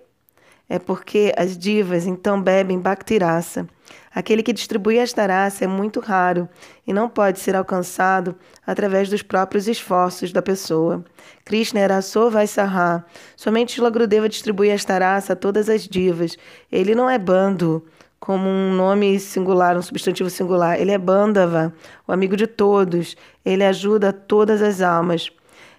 é 0.73 0.79
porque 0.79 1.31
as 1.37 1.55
divas 1.55 2.07
então 2.07 2.41
bebem 2.41 2.79
Bhaktirasa. 2.79 3.67
Aquele 4.11 4.41
que 4.41 4.51
distribui 4.51 4.97
esta 4.97 5.23
raça 5.23 5.65
é 5.65 5.67
muito 5.67 5.99
raro 5.99 6.49
e 6.87 6.91
não 6.91 7.07
pode 7.07 7.37
ser 7.37 7.55
alcançado 7.55 8.35
através 8.65 9.07
dos 9.07 9.21
próprios 9.21 9.67
esforços 9.67 10.31
da 10.31 10.41
pessoa. 10.41 11.05
Krishna 11.45 11.79
era 11.79 12.01
Sovaisarha. 12.01 13.05
Somente 13.35 13.79
Lagrudeva 13.79 14.27
distribui 14.27 14.69
esta 14.69 14.97
raça 14.97 15.33
a 15.33 15.35
todas 15.35 15.69
as 15.69 15.87
divas. 15.87 16.39
Ele 16.71 16.95
não 16.95 17.07
é 17.07 17.19
bando, 17.19 17.85
como 18.19 18.49
um 18.49 18.73
nome 18.73 19.19
singular, 19.19 19.77
um 19.77 19.81
substantivo 19.83 20.31
singular. 20.31 20.81
Ele 20.81 20.89
é 20.89 20.97
Bandava, 20.97 21.71
o 22.07 22.11
amigo 22.11 22.35
de 22.35 22.47
todos. 22.47 23.15
Ele 23.45 23.63
ajuda 23.63 24.11
todas 24.11 24.59
as 24.63 24.81
almas. 24.81 25.31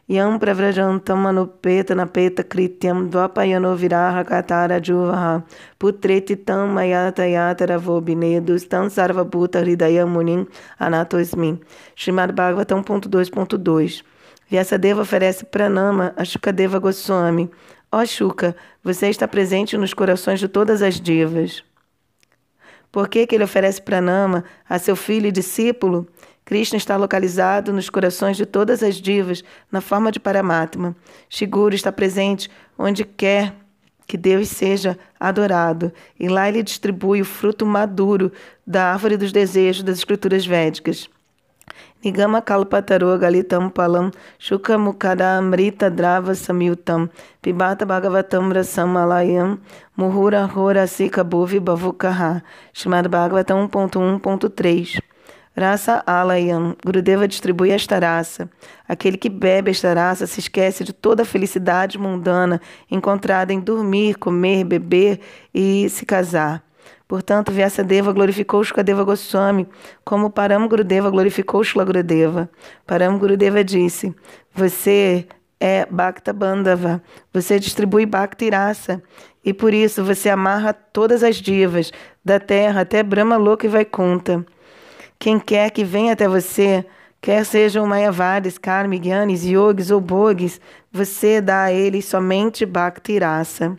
Yam 0.09 0.39
pravrajantam 0.39 1.19
manupeta 1.19 1.95
napeta 1.95 2.43
krityam 2.45 3.09
dvapayano 3.09 3.75
viraha 3.75 4.25
katara 4.25 4.79
juvaha 4.79 5.43
putreti 5.79 6.37
tam 6.37 6.75
mayata 6.75 7.25
yatara 7.25 7.79
vobinedus 7.79 8.69
tam 8.69 8.91
sarvabhuta 8.91 9.61
hridayam 9.61 10.11
munim 10.13 10.47
anatosmin. 10.79 11.59
Srimad 11.97 12.33
Bhagavatam 12.33 12.85
2.2 12.85 14.03
Vyasadeva 14.51 15.01
oferece 15.01 15.45
pranama 15.47 16.13
a 16.17 16.25
Shukadeva 16.25 16.79
Goswami. 16.79 17.51
Ó 17.91 18.03
oh, 18.03 18.07
Shuka, 18.07 18.55
você 18.83 19.09
está 19.09 19.27
presente 19.27 19.79
nos 19.79 19.95
corações 19.95 20.39
de 20.39 20.49
todas 20.49 20.83
as 20.83 21.01
divas. 21.01 21.65
Por 22.93 23.09
que, 23.09 23.27
que 23.27 23.35
ele 23.35 23.45
oferece 23.45 23.81
pranama 23.81 24.45
a 24.69 24.79
seu 24.79 24.95
filho 24.95 25.29
e 25.29 25.33
discípulo? 25.33 26.07
Krishna 26.45 26.77
está 26.77 26.97
localizado 26.97 27.73
nos 27.73 27.89
corações 27.89 28.37
de 28.37 28.45
todas 28.45 28.83
as 28.83 28.97
divas, 28.97 29.43
na 29.73 29.81
forma 29.81 30.13
de 30.13 30.21
Paramatma. 30.21 30.95
Shiguro 31.29 31.75
está 31.75 31.91
presente 31.91 32.51
onde 32.79 33.05
quer 33.05 33.55
que 34.07 34.19
Deus 34.19 34.49
seja 34.49 34.99
adorado, 35.19 35.91
e 36.21 36.29
lá 36.29 36.49
ele 36.49 36.63
distribui 36.63 37.23
o 37.23 37.25
fruto 37.25 37.65
maduro 37.65 38.31
da 38.67 38.93
árvore 38.93 39.17
dos 39.17 39.33
desejos 39.33 39.83
das 39.83 39.99
escrituras 39.99 40.45
védicas. 40.45 41.09
Nigama 42.05 42.43
kalpataro 42.43 43.19
galitam 43.19 43.71
palam 43.71 44.11
shukamukada 44.39 45.39
amrita 45.39 45.91
drava 45.91 46.35
samyutam 46.35 47.09
pibata 47.41 47.87
bhagavatam 47.87 48.53
rasam 48.53 48.95
alayam 48.99 49.59
muhura 49.97 50.45
hora 50.45 50.87
sika 50.87 51.25
bhuvi 51.25 51.59
bavukaha 51.59 52.43
Shimad 52.75 53.09
Bhagavatam 53.09 53.67
1.1.3 53.67 55.14
Rasa 55.57 56.03
Alayam, 56.05 56.77
Gurudeva 56.85 57.29
distribui 57.29 57.71
esta 57.71 57.99
raça. 57.99 58.51
Aquele 58.89 59.17
que 59.17 59.29
bebe 59.29 59.71
esta 59.71 59.95
raça 59.95 60.27
se 60.27 60.41
esquece 60.41 60.83
de 60.83 60.93
toda 60.93 61.23
a 61.23 61.27
felicidade 61.27 61.97
mundana 61.97 62.61
encontrada 62.91 63.53
em 63.53 63.61
dormir, 63.61 64.17
comer, 64.17 64.65
beber 64.65 65.21
e 65.55 65.89
se 65.89 66.05
casar. 66.05 66.65
Portanto, 67.07 67.53
Vyasadeva 67.53 68.13
glorificou 68.13 68.65
Shukadeva 68.65 69.05
Goswami, 69.05 69.69
como 70.05 70.29
Param 70.29 70.67
Gurudeva 70.67 71.09
glorificou 71.09 71.63
Shula 71.63 71.85
Gurudeva. 71.85 72.51
Param 72.85 73.17
Gurudeva 73.17 73.63
disse: 73.63 74.13
Você 74.53 75.27
é 75.61 75.87
Bhakta 75.89 76.33
Bandhava, 76.33 77.01
você 77.33 77.61
distribui 77.61 78.07
Bhakti 78.07 78.51
Rasa, 78.51 79.01
e 79.45 79.53
por 79.53 79.73
isso 79.73 80.03
você 80.03 80.29
amarra 80.29 80.73
todas 80.73 81.23
as 81.23 81.37
divas, 81.37 81.93
da 82.25 82.41
terra 82.41 82.81
até 82.81 83.03
Brahma 83.05 83.37
Loka 83.37 83.67
e 83.67 83.69
Vaikunta. 83.69 84.45
Quem 85.25 85.41
quer 85.41 85.71
que 85.71 85.85
venha 85.85 86.13
até 86.13 86.29
você, 86.29 86.85
quer 87.19 87.47
sejam 87.47 87.87
Mayavadis, 87.87 88.59
Karmi, 88.59 89.01
Gyanis, 89.03 89.43
Yogis 89.43 89.91
ou 89.91 89.99
Bogis, 89.99 90.61
você 90.93 91.41
dá 91.41 91.63
a 91.63 91.73
eles 91.73 92.05
somente 92.05 92.67
Bhakti 92.67 93.19
Rasa. 93.19 93.75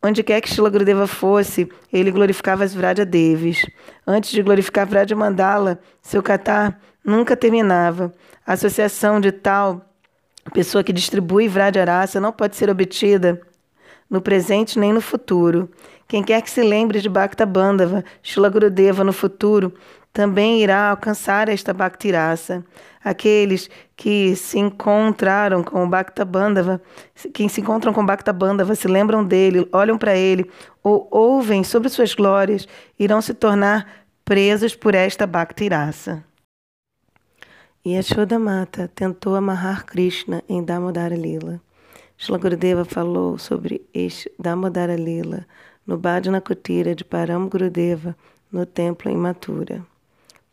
Onde 0.00 0.22
quer 0.22 0.40
que 0.40 0.48
Shila 0.48 0.70
Gurudeva 0.70 1.08
fosse, 1.08 1.68
ele 1.92 2.12
glorificava 2.12 2.62
as 2.62 2.72
Vraja 2.72 3.04
Devis. 3.04 3.66
Antes 4.06 4.30
de 4.30 4.40
glorificar 4.40 4.86
Vraja 4.86 5.16
Mandala, 5.16 5.80
seu 6.00 6.22
catar 6.22 6.80
nunca 7.04 7.36
terminava. 7.36 8.14
A 8.46 8.52
associação 8.52 9.20
de 9.20 9.32
tal 9.32 9.84
pessoa 10.54 10.84
que 10.84 10.92
distribui 10.92 11.48
Vraja 11.48 11.84
Rasa 11.84 12.20
não 12.20 12.30
pode 12.30 12.54
ser 12.54 12.70
obtida 12.70 13.40
no 14.08 14.20
presente 14.20 14.78
nem 14.78 14.92
no 14.92 15.00
futuro. 15.00 15.68
Quem 16.08 16.24
quer 16.24 16.42
que 16.42 16.50
se 16.50 16.60
lembre 16.60 17.00
de 17.00 17.08
Bhakta 17.08 17.46
Bandhava, 17.46 18.04
Shila 18.20 18.48
Gurudeva 18.48 19.04
no 19.04 19.12
futuro, 19.12 19.72
também 20.12 20.62
irá 20.62 20.90
alcançar 20.90 21.48
esta 21.48 21.72
Bhaktirasa. 21.72 22.64
Aqueles 23.02 23.70
que 23.96 24.36
se 24.36 24.58
encontraram 24.58 25.62
com 25.62 25.84
o 25.84 25.88
Bhakta 25.88 26.24
Bandhava, 26.24 26.82
quem 27.32 27.48
se 27.48 27.60
encontram 27.60 27.92
com 27.92 28.02
o 28.02 28.06
Bhakta 28.06 28.34
se 28.76 28.88
lembram 28.88 29.24
dele, 29.24 29.68
olham 29.72 29.96
para 29.96 30.16
ele 30.16 30.50
ou 30.82 31.08
ouvem 31.10 31.64
sobre 31.64 31.88
suas 31.88 32.14
glórias, 32.14 32.68
irão 32.98 33.22
se 33.22 33.32
tornar 33.32 33.86
presos 34.24 34.74
por 34.74 34.94
esta 34.94 35.26
Bhaktirasa. 35.26 36.22
Yashoda 37.86 38.38
Mata 38.38 38.90
tentou 38.94 39.34
amarrar 39.34 39.86
Krishna 39.86 40.42
em 40.46 40.62
Damodara 40.62 41.16
Lila. 41.16 41.60
Shila 42.18 42.36
Gurudeva 42.36 42.84
falou 42.84 43.38
sobre 43.38 43.80
este 43.94 44.30
Damodara 44.38 44.96
Lila 44.96 45.46
no 45.86 45.96
Bhajana 45.96 46.42
Kutira 46.42 46.94
de 46.94 47.02
Param 47.02 47.48
Gurudeva 47.48 48.14
no 48.52 48.66
templo 48.66 49.10
em 49.10 49.16
Mathura. 49.16 49.89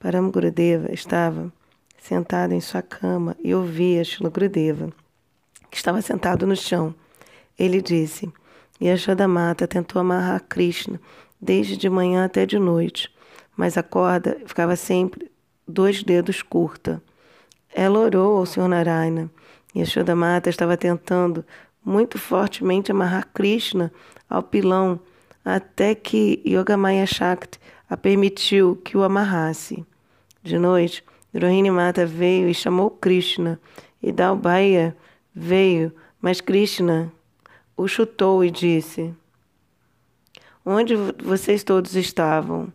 Param 0.08 0.32
Gurudeva 0.32 0.90
estava 0.94 1.52
sentado 2.00 2.54
em 2.54 2.62
sua 2.62 2.82
cama 2.82 3.36
e 3.44 3.54
ouvia 3.54 4.06
Shila 4.06 4.30
Gurudeva, 4.30 4.90
que 5.70 5.76
estava 5.76 6.02
sentado 6.02 6.48
no 6.48 6.56
chão. 6.56 6.96
Ele 7.60 7.82
disse: 7.82 8.32
Yashodamata 8.82 9.68
tentou 9.68 10.00
amarrar 10.00 10.42
Krishna 10.48 10.98
desde 11.42 11.76
de 11.76 11.90
manhã 11.90 12.24
até 12.24 12.46
de 12.46 12.58
noite, 12.58 13.14
mas 13.54 13.78
a 13.78 13.84
corda 13.84 14.38
ficava 14.46 14.78
sempre 14.78 15.30
dois 15.68 16.02
dedos 16.02 16.42
curta. 16.42 17.04
Ela 17.76 18.00
orou 18.00 18.38
ao 18.38 18.46
Sr. 18.46 18.70
Narayana. 18.70 19.30
Yashodamata 19.76 20.50
estava 20.50 20.78
tentando 20.78 21.44
muito 21.84 22.18
fortemente 22.18 22.94
amarrar 22.94 23.28
Krishna 23.34 23.92
ao 24.30 24.42
pilão 24.42 25.02
até 25.44 25.94
que 25.94 26.42
Yogamaya 26.46 27.06
Shakti 27.06 27.60
a 27.90 27.98
permitiu 27.98 28.78
que 28.78 28.96
o 28.96 29.04
amarrasse. 29.04 29.86
De 30.48 30.58
noite, 30.58 31.04
Rohini 31.34 31.70
Mata 31.70 32.06
veio 32.06 32.48
e 32.48 32.54
chamou 32.54 32.90
Krishna, 32.90 33.60
e 34.02 34.14
Dalbaya 34.14 34.96
veio, 35.36 35.92
mas 36.22 36.40
Krishna 36.40 37.12
o 37.76 37.86
chutou 37.86 38.46
e 38.46 38.50
disse: 38.50 39.14
Onde 40.66 40.96
vocês 41.22 41.66
todos 41.66 41.98
estavam? 41.98 42.72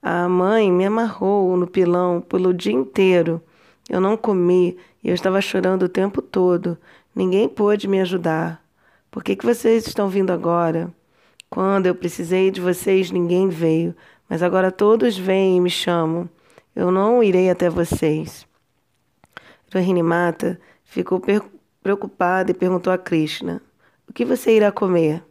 A 0.00 0.26
mãe 0.30 0.72
me 0.72 0.86
amarrou 0.86 1.58
no 1.58 1.66
pilão 1.66 2.22
pelo 2.22 2.54
dia 2.54 2.72
inteiro. 2.72 3.42
Eu 3.86 4.00
não 4.00 4.16
comi 4.16 4.78
e 5.04 5.10
eu 5.10 5.14
estava 5.14 5.42
chorando 5.42 5.82
o 5.82 5.90
tempo 5.90 6.22
todo. 6.22 6.78
Ninguém 7.14 7.50
pôde 7.50 7.86
me 7.86 8.00
ajudar. 8.00 8.64
Por 9.10 9.22
que, 9.22 9.36
que 9.36 9.44
vocês 9.44 9.86
estão 9.86 10.08
vindo 10.08 10.30
agora? 10.30 10.90
Quando 11.50 11.84
eu 11.84 11.94
precisei 11.94 12.50
de 12.50 12.62
vocês, 12.62 13.10
ninguém 13.10 13.50
veio. 13.50 13.94
Mas 14.26 14.42
agora 14.42 14.72
todos 14.72 15.18
vêm 15.18 15.58
e 15.58 15.60
me 15.60 15.68
chamam. 15.68 16.26
Eu 16.80 16.90
não 16.90 17.22
irei 17.22 17.50
até 17.50 17.68
vocês. 17.68 18.46
Rohini 19.70 20.02
Mata 20.02 20.58
ficou 20.82 21.20
preocupada 21.82 22.52
e 22.52 22.54
perguntou 22.54 22.90
a 22.90 22.96
Krishna: 22.96 23.60
O 24.08 24.14
que 24.14 24.24
você 24.24 24.56
irá 24.56 24.72
comer? 24.72 25.22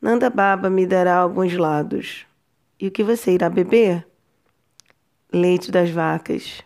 Nanda 0.00 0.30
Baba 0.30 0.70
me 0.70 0.86
dará 0.86 1.18
alguns 1.18 1.52
lados. 1.52 2.26
E 2.80 2.88
o 2.88 2.90
que 2.90 3.04
você 3.04 3.32
irá 3.32 3.50
beber? 3.50 4.08
Leite 5.30 5.70
das 5.70 5.90
vacas. 5.90 6.62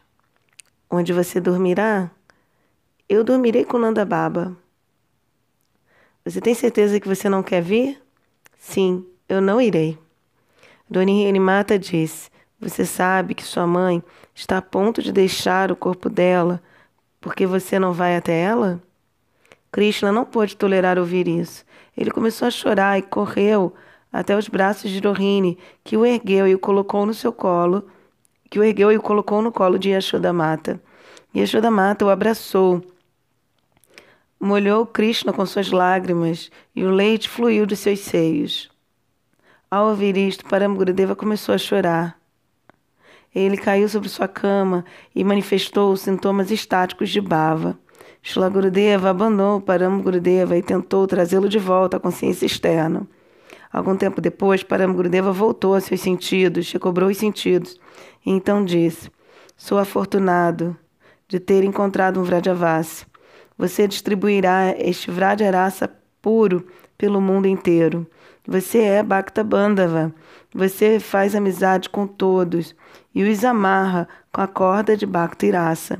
Onde 0.88 1.12
você 1.12 1.40
dormirá? 1.40 2.12
Eu 3.08 3.24
dormirei 3.24 3.64
com 3.64 3.76
Nanda 3.76 4.04
Baba. 4.04 4.56
Você 6.24 6.40
tem 6.40 6.54
certeza 6.54 7.00
que 7.00 7.08
você 7.08 7.28
não 7.28 7.42
quer 7.42 7.60
vir? 7.60 8.00
Sim, 8.56 9.04
eu 9.28 9.40
não 9.40 9.60
irei. 9.60 9.98
Dona 10.88 11.10
Renimata 11.10 11.76
disse: 11.76 12.30
Você 12.60 12.84
sabe 12.84 13.34
que 13.34 13.42
sua 13.42 13.66
mãe 13.66 14.02
está 14.34 14.58
a 14.58 14.62
ponto 14.62 15.02
de 15.02 15.12
deixar 15.12 15.72
o 15.72 15.76
corpo 15.76 16.10
dela 16.10 16.62
porque 17.20 17.46
você 17.46 17.78
não 17.78 17.92
vai 17.92 18.16
até 18.16 18.38
ela? 18.38 18.80
Krishna 19.72 20.10
não 20.10 20.24
pôde 20.24 20.56
tolerar 20.56 20.98
ouvir 20.98 21.26
isso. 21.28 21.64
Ele 21.96 22.10
começou 22.10 22.48
a 22.48 22.50
chorar 22.50 22.98
e 22.98 23.02
correu 23.02 23.72
até 24.12 24.36
os 24.36 24.48
braços 24.48 24.90
de 24.90 25.00
Rohini, 25.06 25.56
que 25.84 25.96
o 25.96 26.04
ergueu 26.04 26.46
e 26.46 26.54
o 26.54 26.58
colocou 26.58 27.06
no 27.06 27.14
seu 27.14 27.32
colo, 27.32 27.88
que 28.50 28.58
o 28.58 28.64
ergueu 28.64 28.90
e 28.90 28.96
o 28.96 29.02
colocou 29.02 29.40
no 29.40 29.52
colo 29.52 29.78
de 29.78 29.90
Yashodamata. 29.90 30.80
Yashodamata 31.34 32.04
o 32.04 32.10
abraçou, 32.10 32.82
molhou 34.38 34.84
Krishna 34.84 35.32
com 35.32 35.46
suas 35.46 35.70
lágrimas 35.70 36.50
e 36.74 36.84
o 36.84 36.90
leite 36.90 37.28
fluiu 37.28 37.64
de 37.64 37.76
seus 37.76 38.00
seios. 38.00 38.68
Ao 39.70 39.88
ouvir 39.88 40.16
isto, 40.16 40.44
Paramgurudeva 40.44 41.14
começou 41.14 41.54
a 41.54 41.58
chorar. 41.58 42.19
Ele 43.34 43.56
caiu 43.56 43.88
sobre 43.88 44.08
sua 44.08 44.26
cama 44.26 44.84
e 45.14 45.22
manifestou 45.22 45.96
sintomas 45.96 46.50
estáticos 46.50 47.10
de 47.10 47.20
bava. 47.20 47.78
Shila 48.22 48.48
Gurudeva 48.48 49.10
abandonou 49.10 49.60
Paramgurudeva 49.60 50.56
e 50.56 50.62
tentou 50.62 51.06
trazê-lo 51.06 51.48
de 51.48 51.58
volta 51.58 51.96
à 51.96 52.00
consciência 52.00 52.44
externa. 52.44 53.06
Algum 53.72 53.96
tempo 53.96 54.20
depois, 54.20 54.62
Paramgurudeva 54.62 55.32
voltou 55.32 55.74
a 55.74 55.80
seus 55.80 56.00
sentidos, 56.00 56.70
recobrou 56.72 57.08
os 57.08 57.16
sentidos, 57.16 57.78
e 58.26 58.30
então 58.30 58.64
disse: 58.64 59.10
Sou 59.56 59.78
afortunado 59.78 60.76
de 61.28 61.38
ter 61.38 61.62
encontrado 61.62 62.20
um 62.20 62.24
Vrajavasi. 62.24 63.06
Você 63.56 63.86
distribuirá 63.86 64.74
este 64.76 65.10
Vrajarasa 65.10 65.88
puro 66.20 66.66
pelo 66.98 67.20
mundo 67.20 67.46
inteiro. 67.46 68.06
Você 68.46 68.78
é 68.78 69.02
Bhakta 69.02 69.44
Bandhava. 69.44 70.12
Você 70.52 70.98
faz 70.98 71.36
amizade 71.36 71.88
com 71.88 72.06
todos 72.06 72.74
e 73.14 73.22
os 73.22 73.44
amarra 73.44 74.08
com 74.32 74.40
a 74.40 74.46
corda 74.46 74.96
de 74.96 75.06
Bhakti 75.06 75.50
Rasa. 75.50 75.98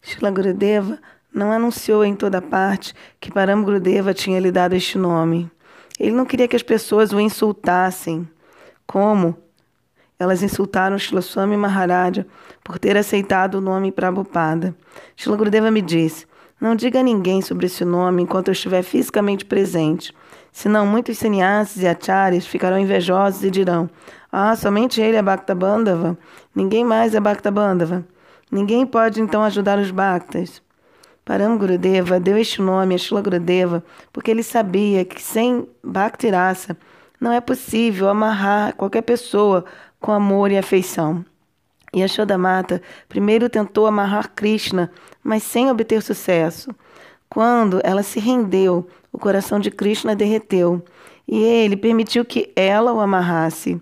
Shila 0.00 0.30
Gurudeva 0.30 0.98
não 1.32 1.52
anunciou 1.52 2.04
em 2.04 2.14
toda 2.14 2.40
parte 2.40 2.94
que 3.20 3.32
Param 3.32 3.62
Gurudeva 3.62 4.14
tinha 4.14 4.40
lhe 4.40 4.50
dado 4.50 4.74
este 4.74 4.98
nome. 4.98 5.50
Ele 5.98 6.12
não 6.12 6.24
queria 6.24 6.48
que 6.48 6.56
as 6.56 6.62
pessoas 6.62 7.12
o 7.12 7.20
insultassem. 7.20 8.28
Como? 8.86 9.36
elas 10.18 10.42
insultaram 10.42 10.98
Shila 10.98 11.22
Swami 11.22 11.56
Maharaja 11.56 12.26
por 12.64 12.78
ter 12.78 12.96
aceitado 12.96 13.56
o 13.56 13.60
nome 13.60 13.92
Prabhupada. 13.92 14.74
Shila 15.14 15.36
Gurudeva 15.36 15.70
me 15.70 15.80
disse, 15.80 16.26
não 16.60 16.74
diga 16.74 16.98
a 16.98 17.04
ninguém 17.04 17.40
sobre 17.40 17.66
esse 17.66 17.84
nome 17.84 18.22
enquanto 18.22 18.48
eu 18.48 18.52
estiver 18.52 18.82
fisicamente 18.82 19.44
presente. 19.44 20.12
Senão 20.50 20.84
muitos 20.84 21.18
sannyasis 21.18 21.82
e 21.82 21.86
acharyas 21.86 22.46
ficarão 22.46 22.78
invejosos 22.78 23.44
e 23.44 23.50
dirão, 23.50 23.88
ah, 24.30 24.54
somente 24.54 25.00
ele 25.00 25.16
é 25.16 25.22
Bhakta 25.22 25.54
Bandhava? 25.54 26.16
Ninguém 26.54 26.84
mais 26.84 27.14
é 27.14 27.20
Bhakta 27.20 27.50
Bandhava. 27.50 28.04
Ninguém 28.50 28.86
pode 28.86 29.20
então 29.20 29.42
ajudar 29.42 29.78
os 29.78 29.90
Bhaktas. 29.90 30.62
Param 31.24 31.58
Gurudeva 31.58 32.18
deu 32.18 32.38
este 32.38 32.62
nome 32.62 32.94
a 32.94 32.98
Shila 32.98 33.20
Gurudeva 33.20 33.84
porque 34.12 34.30
ele 34.30 34.42
sabia 34.42 35.04
que 35.04 35.22
sem 35.22 35.68
Bhakti 35.84 36.28
Rasa 36.28 36.76
não 37.20 37.32
é 37.32 37.40
possível 37.40 38.08
amarrar 38.08 38.74
qualquer 38.74 39.02
pessoa 39.02 39.64
com 40.00 40.12
amor 40.12 40.50
e 40.50 40.58
afeição. 40.58 41.24
E 41.92 42.02
a 42.02 42.38
Mata 42.38 42.82
primeiro 43.08 43.48
tentou 43.48 43.86
amarrar 43.86 44.32
Krishna, 44.34 44.90
mas 45.22 45.42
sem 45.42 45.70
obter 45.70 46.02
sucesso. 46.02 46.70
Quando 47.28 47.80
ela 47.82 48.02
se 48.02 48.20
rendeu, 48.20 48.88
o 49.12 49.18
coração 49.18 49.58
de 49.58 49.70
Krishna 49.70 50.14
derreteu 50.14 50.82
e 51.26 51.42
ele 51.42 51.76
permitiu 51.76 52.24
que 52.24 52.52
ela 52.54 52.92
o 52.92 53.00
amarrasse. 53.00 53.80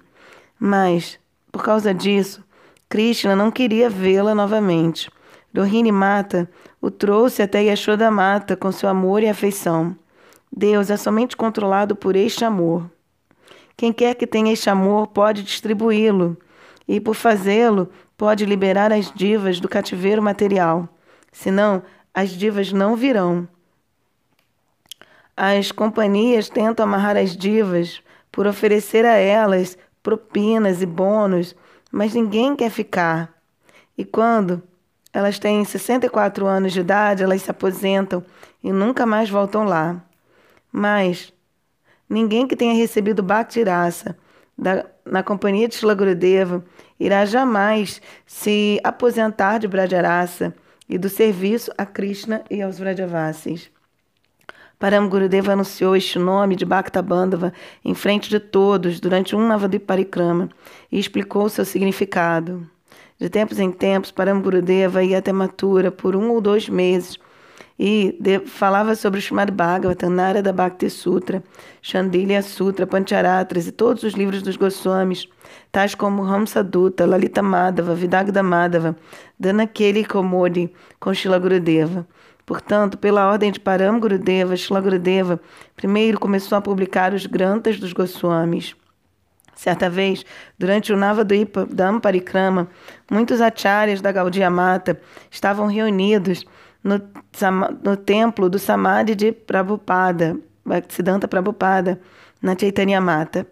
Mas, 0.59 1.19
por 1.53 1.63
causa 1.63 1.93
disso, 1.93 2.45
Krishna 2.89 3.35
não 3.35 3.51
queria 3.51 3.91
vê-la 3.91 4.35
novamente. 4.35 5.11
Rohini 5.57 5.91
Mata 5.91 6.49
o 6.81 6.91
trouxe 6.91 7.43
até 7.43 7.63
Yashoda 7.63 8.11
Mata 8.11 8.57
com 8.57 8.71
seu 8.71 8.89
amor 8.89 9.23
e 9.23 9.29
afeição. 9.29 9.97
Deus 10.55 10.91
é 10.91 10.97
somente 10.97 11.37
controlado 11.37 11.97
por 11.97 12.15
este 12.15 12.45
amor. 12.45 12.91
Quem 13.77 13.93
quer 13.93 14.15
que 14.15 14.27
tenha 14.27 14.53
este 14.53 14.71
amor 14.71 15.09
pode 15.09 15.43
distribuí-lo, 15.43 16.37
e 16.89 17.01
por 17.01 17.15
fazê-lo, 17.15 17.91
pode 18.17 18.47
liberar 18.47 18.93
as 18.93 19.13
divas 19.13 19.61
do 19.61 19.69
cativeiro 19.69 20.23
material. 20.23 20.89
Senão, 21.33 21.83
as 22.15 22.31
divas 22.31 22.73
não 22.73 22.97
virão. 22.97 23.47
As 25.37 25.71
companhias 25.71 26.49
tentam 26.49 26.85
amarrar 26.85 27.17
as 27.17 27.37
divas 27.37 28.01
por 28.33 28.47
oferecer 28.47 29.05
a 29.05 29.17
elas 29.17 29.77
propinas 30.07 30.81
e 30.81 30.87
bônus, 30.87 31.57
mas 31.91 32.15
ninguém 32.15 32.55
quer 32.55 32.71
ficar. 32.71 33.35
E 33.99 34.05
quando 34.05 34.63
elas 35.13 35.37
têm 35.37 35.65
64 35.65 36.47
anos 36.47 36.73
de 36.73 36.79
idade, 36.79 37.25
elas 37.25 37.43
se 37.43 37.51
aposentam 37.51 38.25
e 38.63 38.71
nunca 38.71 39.05
mais 39.05 39.29
voltam 39.29 39.65
lá. 39.65 40.01
Mas 40.71 41.33
Ninguém 42.09 42.47
que 42.47 42.57
tenha 42.57 42.75
recebido 42.75 43.23
Bhakti 43.23 43.63
Rasa 43.63 44.17
na 45.05 45.23
companhia 45.23 45.69
de 45.69 45.75
Shila 45.75 45.97
irá 46.99 47.27
jamais 47.27 48.01
se 48.25 48.81
aposentar 48.83 49.59
de 49.59 49.69
Brajarasa 49.69 50.55
e 50.89 50.97
do 50.97 51.09
serviço 51.09 51.71
a 51.77 51.85
Krishna 51.85 52.43
e 52.51 52.63
aos 52.63 52.79
Vrajavasis. 52.79 53.71
Param 54.79 55.09
Gurudeva 55.09 55.55
anunciou 55.55 55.97
este 55.97 56.19
nome 56.19 56.55
de 56.55 56.67
Bhakta 56.67 57.01
Bandhava 57.01 57.51
em 57.83 57.95
frente 57.95 58.29
de 58.29 58.39
todos 58.39 59.01
durante 59.01 59.35
um 59.35 59.47
Navadviparikrama 59.47 60.51
e 60.93 60.99
explicou 60.99 61.49
seu 61.49 61.65
significado. 61.65 62.69
De 63.19 63.31
tempos 63.31 63.59
em 63.59 63.73
tempos, 63.73 64.11
Param 64.11 64.43
Gurudeva 64.43 65.03
ia 65.03 65.17
até 65.17 65.33
Mathura 65.33 65.91
por 65.91 66.15
um 66.15 66.31
ou 66.31 66.43
dois 66.43 66.69
meses 66.69 67.19
e 67.79 68.19
falava 68.47 68.95
sobre 68.95 69.19
o 69.19 69.23
Srimad 69.23 69.51
Bhagavatam, 69.51 70.11
Narada 70.11 70.53
Bhakti 70.53 70.91
Sutra, 70.91 71.43
Chandilya 71.81 72.43
Sutra, 72.43 72.87
Pancharatras 72.87 73.67
e 73.67 73.73
todos 73.73 74.03
os 74.03 74.13
livros 74.13 74.43
dos 74.43 74.57
Goswamis, 74.57 75.27
tais 75.73 75.95
como 75.95 76.23
Ramsa 76.23 76.63
Dutta, 76.63 77.07
Lalita 77.07 77.43
Madhava, 77.43 77.95
Vidagda 77.95 78.43
Madhava, 78.43 78.95
Danakeli 79.41 80.05
Komodi, 80.05 80.71
com 81.01 81.15
Shila 81.15 81.39
Gurudeva. 81.39 82.07
Portanto, 82.47 82.97
pela 82.97 83.29
ordem 83.29 83.51
de 83.51 83.59
Param 83.59 83.99
Gurudeva, 83.99 84.57
Shila 84.57 84.81
Gurudeva 84.81 85.41
primeiro 85.75 86.21
começou 86.21 86.57
a 86.57 86.63
publicar 86.63 87.13
os 87.13 87.27
grantas 87.27 87.81
dos 87.81 87.93
Goswamis. 87.93 88.77
Certa 89.57 89.91
vez, 89.91 90.25
durante 90.57 90.93
o 90.93 90.97
Navadvipa 90.97 91.67
Dhamparikrama, 91.67 92.69
muitos 93.11 93.41
acharyas 93.41 94.01
da 94.01 94.13
Gaudiya 94.13 94.49
Mata 94.49 95.01
estavam 95.29 95.67
reunidos 95.67 96.45
no, 96.85 97.01
no 97.83 97.97
templo 97.97 98.49
do 98.49 98.59
Samadhi 98.59 99.17
de 99.17 99.33
Prabhupada, 99.33 100.37
Bhaktisiddhanta 100.65 101.27
Prabhupada, 101.27 102.01
na 102.41 102.57
Chaitanya 102.57 103.01
Mata. 103.01 103.47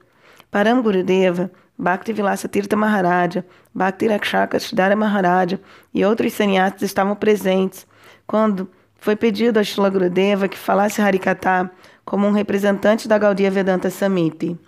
Param 0.50 0.80
Gurudeva, 0.83 1.50
Bhakti 1.76 2.12
Vilasa 2.12 2.46
Tirtha 2.46 2.76
Maharaja, 2.76 3.44
Bhakti 3.74 4.07
Rakshaka 4.07 4.61
Siddhara 4.61 4.94
Maharaja 4.94 5.59
e 5.92 6.04
outros 6.04 6.33
sannyasis 6.35 6.83
estavam 6.83 7.16
presentes 7.16 7.85
quando 8.26 8.70
foi 9.04 9.14
pedido 9.14 9.60
a 9.60 9.62
Shila 9.62 9.90
Gurudeva 9.90 10.48
que 10.48 10.56
falasse 10.56 11.02
Harikata 11.02 11.70
como 12.06 12.26
um 12.26 12.30
representante 12.30 13.06
da 13.06 13.18
Gaudiya 13.18 13.50
Vedanta 13.50 13.90
Samiti. 13.90 14.58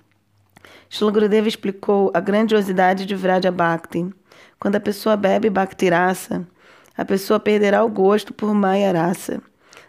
Shila 0.91 1.11
Gurudeva 1.11 1.49
explicou 1.49 2.11
a 2.13 2.21
grandiosidade 2.21 3.07
de 3.07 3.15
Vraja 3.15 3.51
Bhakti. 3.51 4.07
Quando 4.61 4.77
a 4.77 4.81
pessoa 4.81 5.17
bebe 5.17 5.49
Bhakti 5.49 5.89
Rasa, 5.89 6.47
a 6.95 7.03
pessoa 7.03 7.41
perderá 7.41 7.83
o 7.83 7.89
gosto 7.89 8.35
por 8.35 8.53
Mayarasa. 8.53 9.41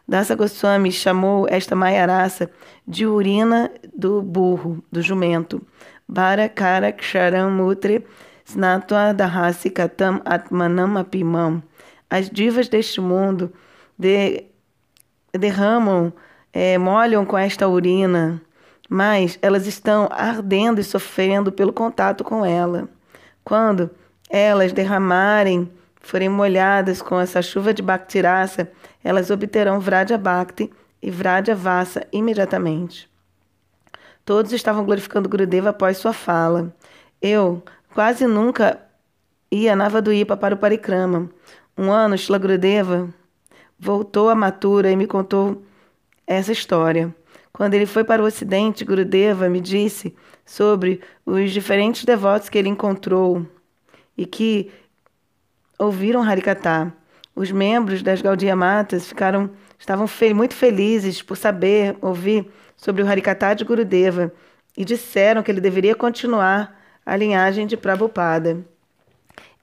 Dasa 0.07 0.33
Goswami 0.33 0.93
chamou 0.93 1.45
esta 1.49 1.75
Mayarasa 1.75 2.49
de 2.87 3.05
urina 3.05 3.69
do 3.93 4.21
burro, 4.21 4.81
do 4.89 5.01
jumento. 5.01 5.61
Bharakara 6.07 6.93
Ksharam 6.93 7.51
Mutre 7.51 8.07
Snatva 8.45 9.13
Dahasi 9.13 9.69
Katam 9.69 10.21
Atmanam 10.23 10.95
Apimam. 10.95 11.61
As 12.09 12.29
divas 12.29 12.69
deste 12.69 13.01
mundo 13.01 13.51
de, 13.97 14.45
derramam, 15.33 16.13
é, 16.53 16.77
molham 16.77 17.25
com 17.25 17.37
esta 17.37 17.67
urina, 17.67 18.41
mas 18.89 19.37
elas 19.41 19.67
estão 19.67 20.07
ardendo 20.11 20.79
e 20.79 20.83
sofrendo 20.83 21.51
pelo 21.51 21.73
contato 21.73 22.23
com 22.23 22.45
ela. 22.45 22.87
Quando 23.43 23.89
elas 24.29 24.71
derramarem 24.71 25.71
forem 25.99 26.29
molhadas 26.29 27.01
com 27.01 27.19
essa 27.19 27.41
chuva 27.41 27.73
de 27.73 27.81
Bhaktirasa, 27.81 28.71
elas 29.03 29.29
obterão 29.29 29.79
Vraja 29.79 30.17
Bhakti 30.17 30.71
e 31.01 31.11
Vraja 31.11 31.53
Vasa 31.53 32.07
imediatamente. 32.11 33.09
Todos 34.23 34.51
estavam 34.51 34.83
glorificando 34.83 35.29
Gurudeva 35.29 35.69
após 35.69 35.97
sua 35.97 36.13
fala. 36.13 36.73
Eu 37.21 37.63
quase 37.93 38.27
nunca 38.27 38.79
ia 39.49 39.75
na 39.75 39.85
Navaduipa 39.85 40.35
para 40.35 40.55
o 40.55 40.57
Parikrama. 40.57 41.29
Um 41.77 41.91
ano, 41.91 42.17
Shila 42.17 42.37
Gurudeva 42.37 43.09
voltou 43.79 44.29
a 44.29 44.35
Matura 44.35 44.91
e 44.91 44.95
me 44.95 45.07
contou 45.07 45.63
essa 46.25 46.51
história. 46.51 47.13
Quando 47.53 47.73
ele 47.73 47.85
foi 47.85 48.03
para 48.03 48.21
o 48.21 48.25
Ocidente, 48.25 48.85
Gurudeva 48.85 49.49
me 49.49 49.59
disse 49.59 50.15
sobre 50.45 51.01
os 51.25 51.51
diferentes 51.51 52.05
devotos 52.05 52.49
que 52.49 52.57
ele 52.57 52.69
encontrou 52.69 53.45
e 54.17 54.25
que 54.25 54.71
ouviram 55.77 56.21
Harikata. 56.21 56.93
Os 57.35 57.51
membros 57.51 58.01
das 58.01 58.21
Gaudiya 58.21 58.55
Matas 58.55 59.07
ficaram, 59.07 59.49
estavam 59.77 60.07
fe 60.07 60.33
muito 60.33 60.55
felizes 60.55 61.21
por 61.21 61.37
saber, 61.37 61.95
ouvir 62.01 62.49
sobre 62.75 63.03
o 63.03 63.07
Harikata 63.07 63.53
de 63.53 63.63
Gurudeva 63.63 64.31
e 64.75 64.83
disseram 64.85 65.43
que 65.43 65.51
ele 65.51 65.61
deveria 65.61 65.95
continuar 65.95 66.79
a 67.05 67.15
linhagem 67.15 67.65
de 67.65 67.77
Prabhupada. 67.77 68.65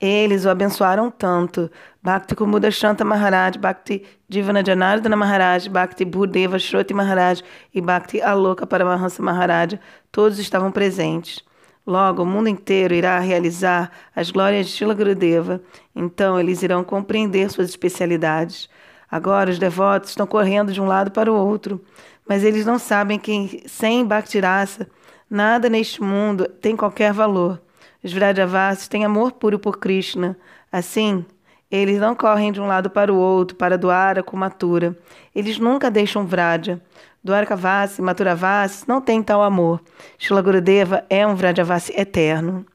Eles 0.01 0.45
o 0.45 0.51
abençoaram 0.51 1.11
tanto. 1.11 1.71
Bhakti 2.03 2.35
Kumuda 2.35 2.71
Shanta 2.71 3.05
Maharaj, 3.05 3.57
Bhakti 3.59 4.05
Divana 4.29 4.63
Janardana 4.65 5.17
Maharaj, 5.17 5.69
Bhakti 5.69 6.05
Bhudeva 6.05 6.59
Shroti 6.59 6.93
Maharaj 6.93 7.43
e 7.73 7.81
Bhakti 7.81 8.21
Aloka 8.21 8.67
Paramahansa 8.67 9.23
Maharaj, 9.23 9.79
todos 10.13 10.39
estavam 10.39 10.71
presentes. 10.71 11.43
Logo, 11.87 12.23
o 12.23 12.27
mundo 12.27 12.49
inteiro 12.49 12.95
irá 12.95 13.19
realizar 13.19 13.91
as 14.17 14.31
glórias 14.31 14.67
de 14.67 14.73
Shila 14.73 14.95
Gurudeva, 14.95 15.61
então 15.95 16.41
eles 16.41 16.63
irão 16.63 16.83
compreender 16.83 17.51
suas 17.51 17.69
especialidades. 17.69 18.71
Agora, 19.11 19.51
os 19.51 19.59
devotos 19.59 20.11
estão 20.11 20.27
correndo 20.27 20.73
de 20.73 20.81
um 20.81 20.87
lado 20.87 21.11
para 21.11 21.31
o 21.31 21.37
outro, 21.37 21.81
mas 22.27 22.43
eles 22.43 22.65
não 22.65 22.79
sabem 22.79 23.19
que, 23.19 23.63
sem 23.67 24.05
Bhaktirasa, 24.05 24.89
nada 25.29 25.69
neste 25.69 26.03
mundo 26.03 26.49
tem 26.49 26.75
qualquer 26.75 27.13
valor. 27.13 27.61
Os 28.05 28.13
Vrajavasis 28.13 28.87
têm 28.87 29.03
amor 29.03 29.33
puro 29.33 29.59
por 29.59 29.79
Krishna. 29.79 30.37
Assim, 30.71 31.25
eles 31.71 31.99
não 31.99 32.15
correm 32.15 32.53
de 32.53 32.61
um 32.61 32.67
lado 32.67 32.91
para 32.91 33.11
o 33.11 33.17
outro 33.17 33.57
para 33.57 33.79
doar 33.79 34.19
a 34.19 34.23
Kumatura. 34.23 34.95
Eles 35.35 35.59
nunca 35.59 35.91
deixam 35.91 36.27
Vraja. 36.27 36.79
Dwarkavasi, 37.25 38.03
Maturavasi 38.03 38.87
não 38.87 39.01
tem 39.01 39.23
tal 39.23 39.43
amor. 39.43 39.81
Shila 40.19 40.43
Gurudeva 40.43 41.03
é 41.09 41.27
um 41.27 41.35
Vrajavasi 41.35 41.95
eterno. 41.99 42.67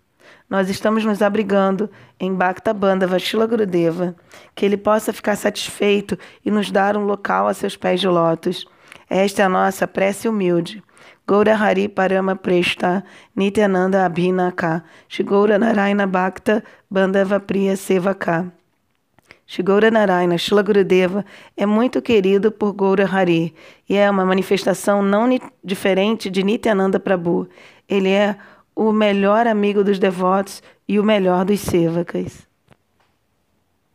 Nós 0.50 0.68
estamos 0.68 1.06
nos 1.06 1.22
abrigando 1.22 1.88
em 2.20 2.34
Bhakta 2.34 2.74
Bandhava 2.74 3.20
Shila 3.20 3.46
Gurudeva, 3.46 4.16
que 4.56 4.66
ele 4.66 4.78
possa 4.78 5.14
ficar 5.14 5.36
satisfeito 5.36 6.18
e 6.44 6.50
nos 6.50 6.72
dar 6.72 6.98
um 6.98 7.06
local 7.06 7.48
a 7.48 7.54
seus 7.54 7.78
pés 7.78 8.02
de 8.02 8.08
lótus. 8.08 8.66
Esta 9.08 9.44
é 9.44 9.46
a 9.46 9.50
nossa 9.50 9.88
prece 9.88 10.28
humilde. 10.28 10.84
Gaura 11.30 11.54
Hari 11.54 11.88
Parama 11.88 12.36
Presta 12.36 13.04
Nityananda 13.36 14.04
Abhinaka 14.04 14.84
Shigoura 15.08 15.60
Narayana 15.60 16.08
Bhakta 16.08 16.64
Bandava 16.92 17.40
Priya 17.40 17.78
Sevaka 17.78 18.52
Shigoura 19.46 19.92
Narayana 19.92 20.40
Shila 20.40 20.64
Gurudeva 20.64 21.24
é 21.56 21.68
muito 21.68 22.02
querido 22.02 22.52
por 22.52 22.74
Gaura 22.74 23.06
Hari 23.06 23.54
e 23.88 23.96
é 23.96 24.10
uma 24.10 24.26
manifestação 24.26 25.04
não 25.04 25.30
diferente 25.64 26.32
de 26.32 26.42
Nityananda 26.42 27.00
Prabhu. 27.00 27.48
Ele 27.88 28.10
é 28.10 28.36
o 28.76 28.92
melhor 28.92 29.46
amigo 29.46 29.84
dos 29.84 30.00
devotos 30.00 30.64
e 30.88 31.00
o 31.00 31.04
melhor 31.04 31.46
dos 31.46 31.60
sevakas. 31.60 32.49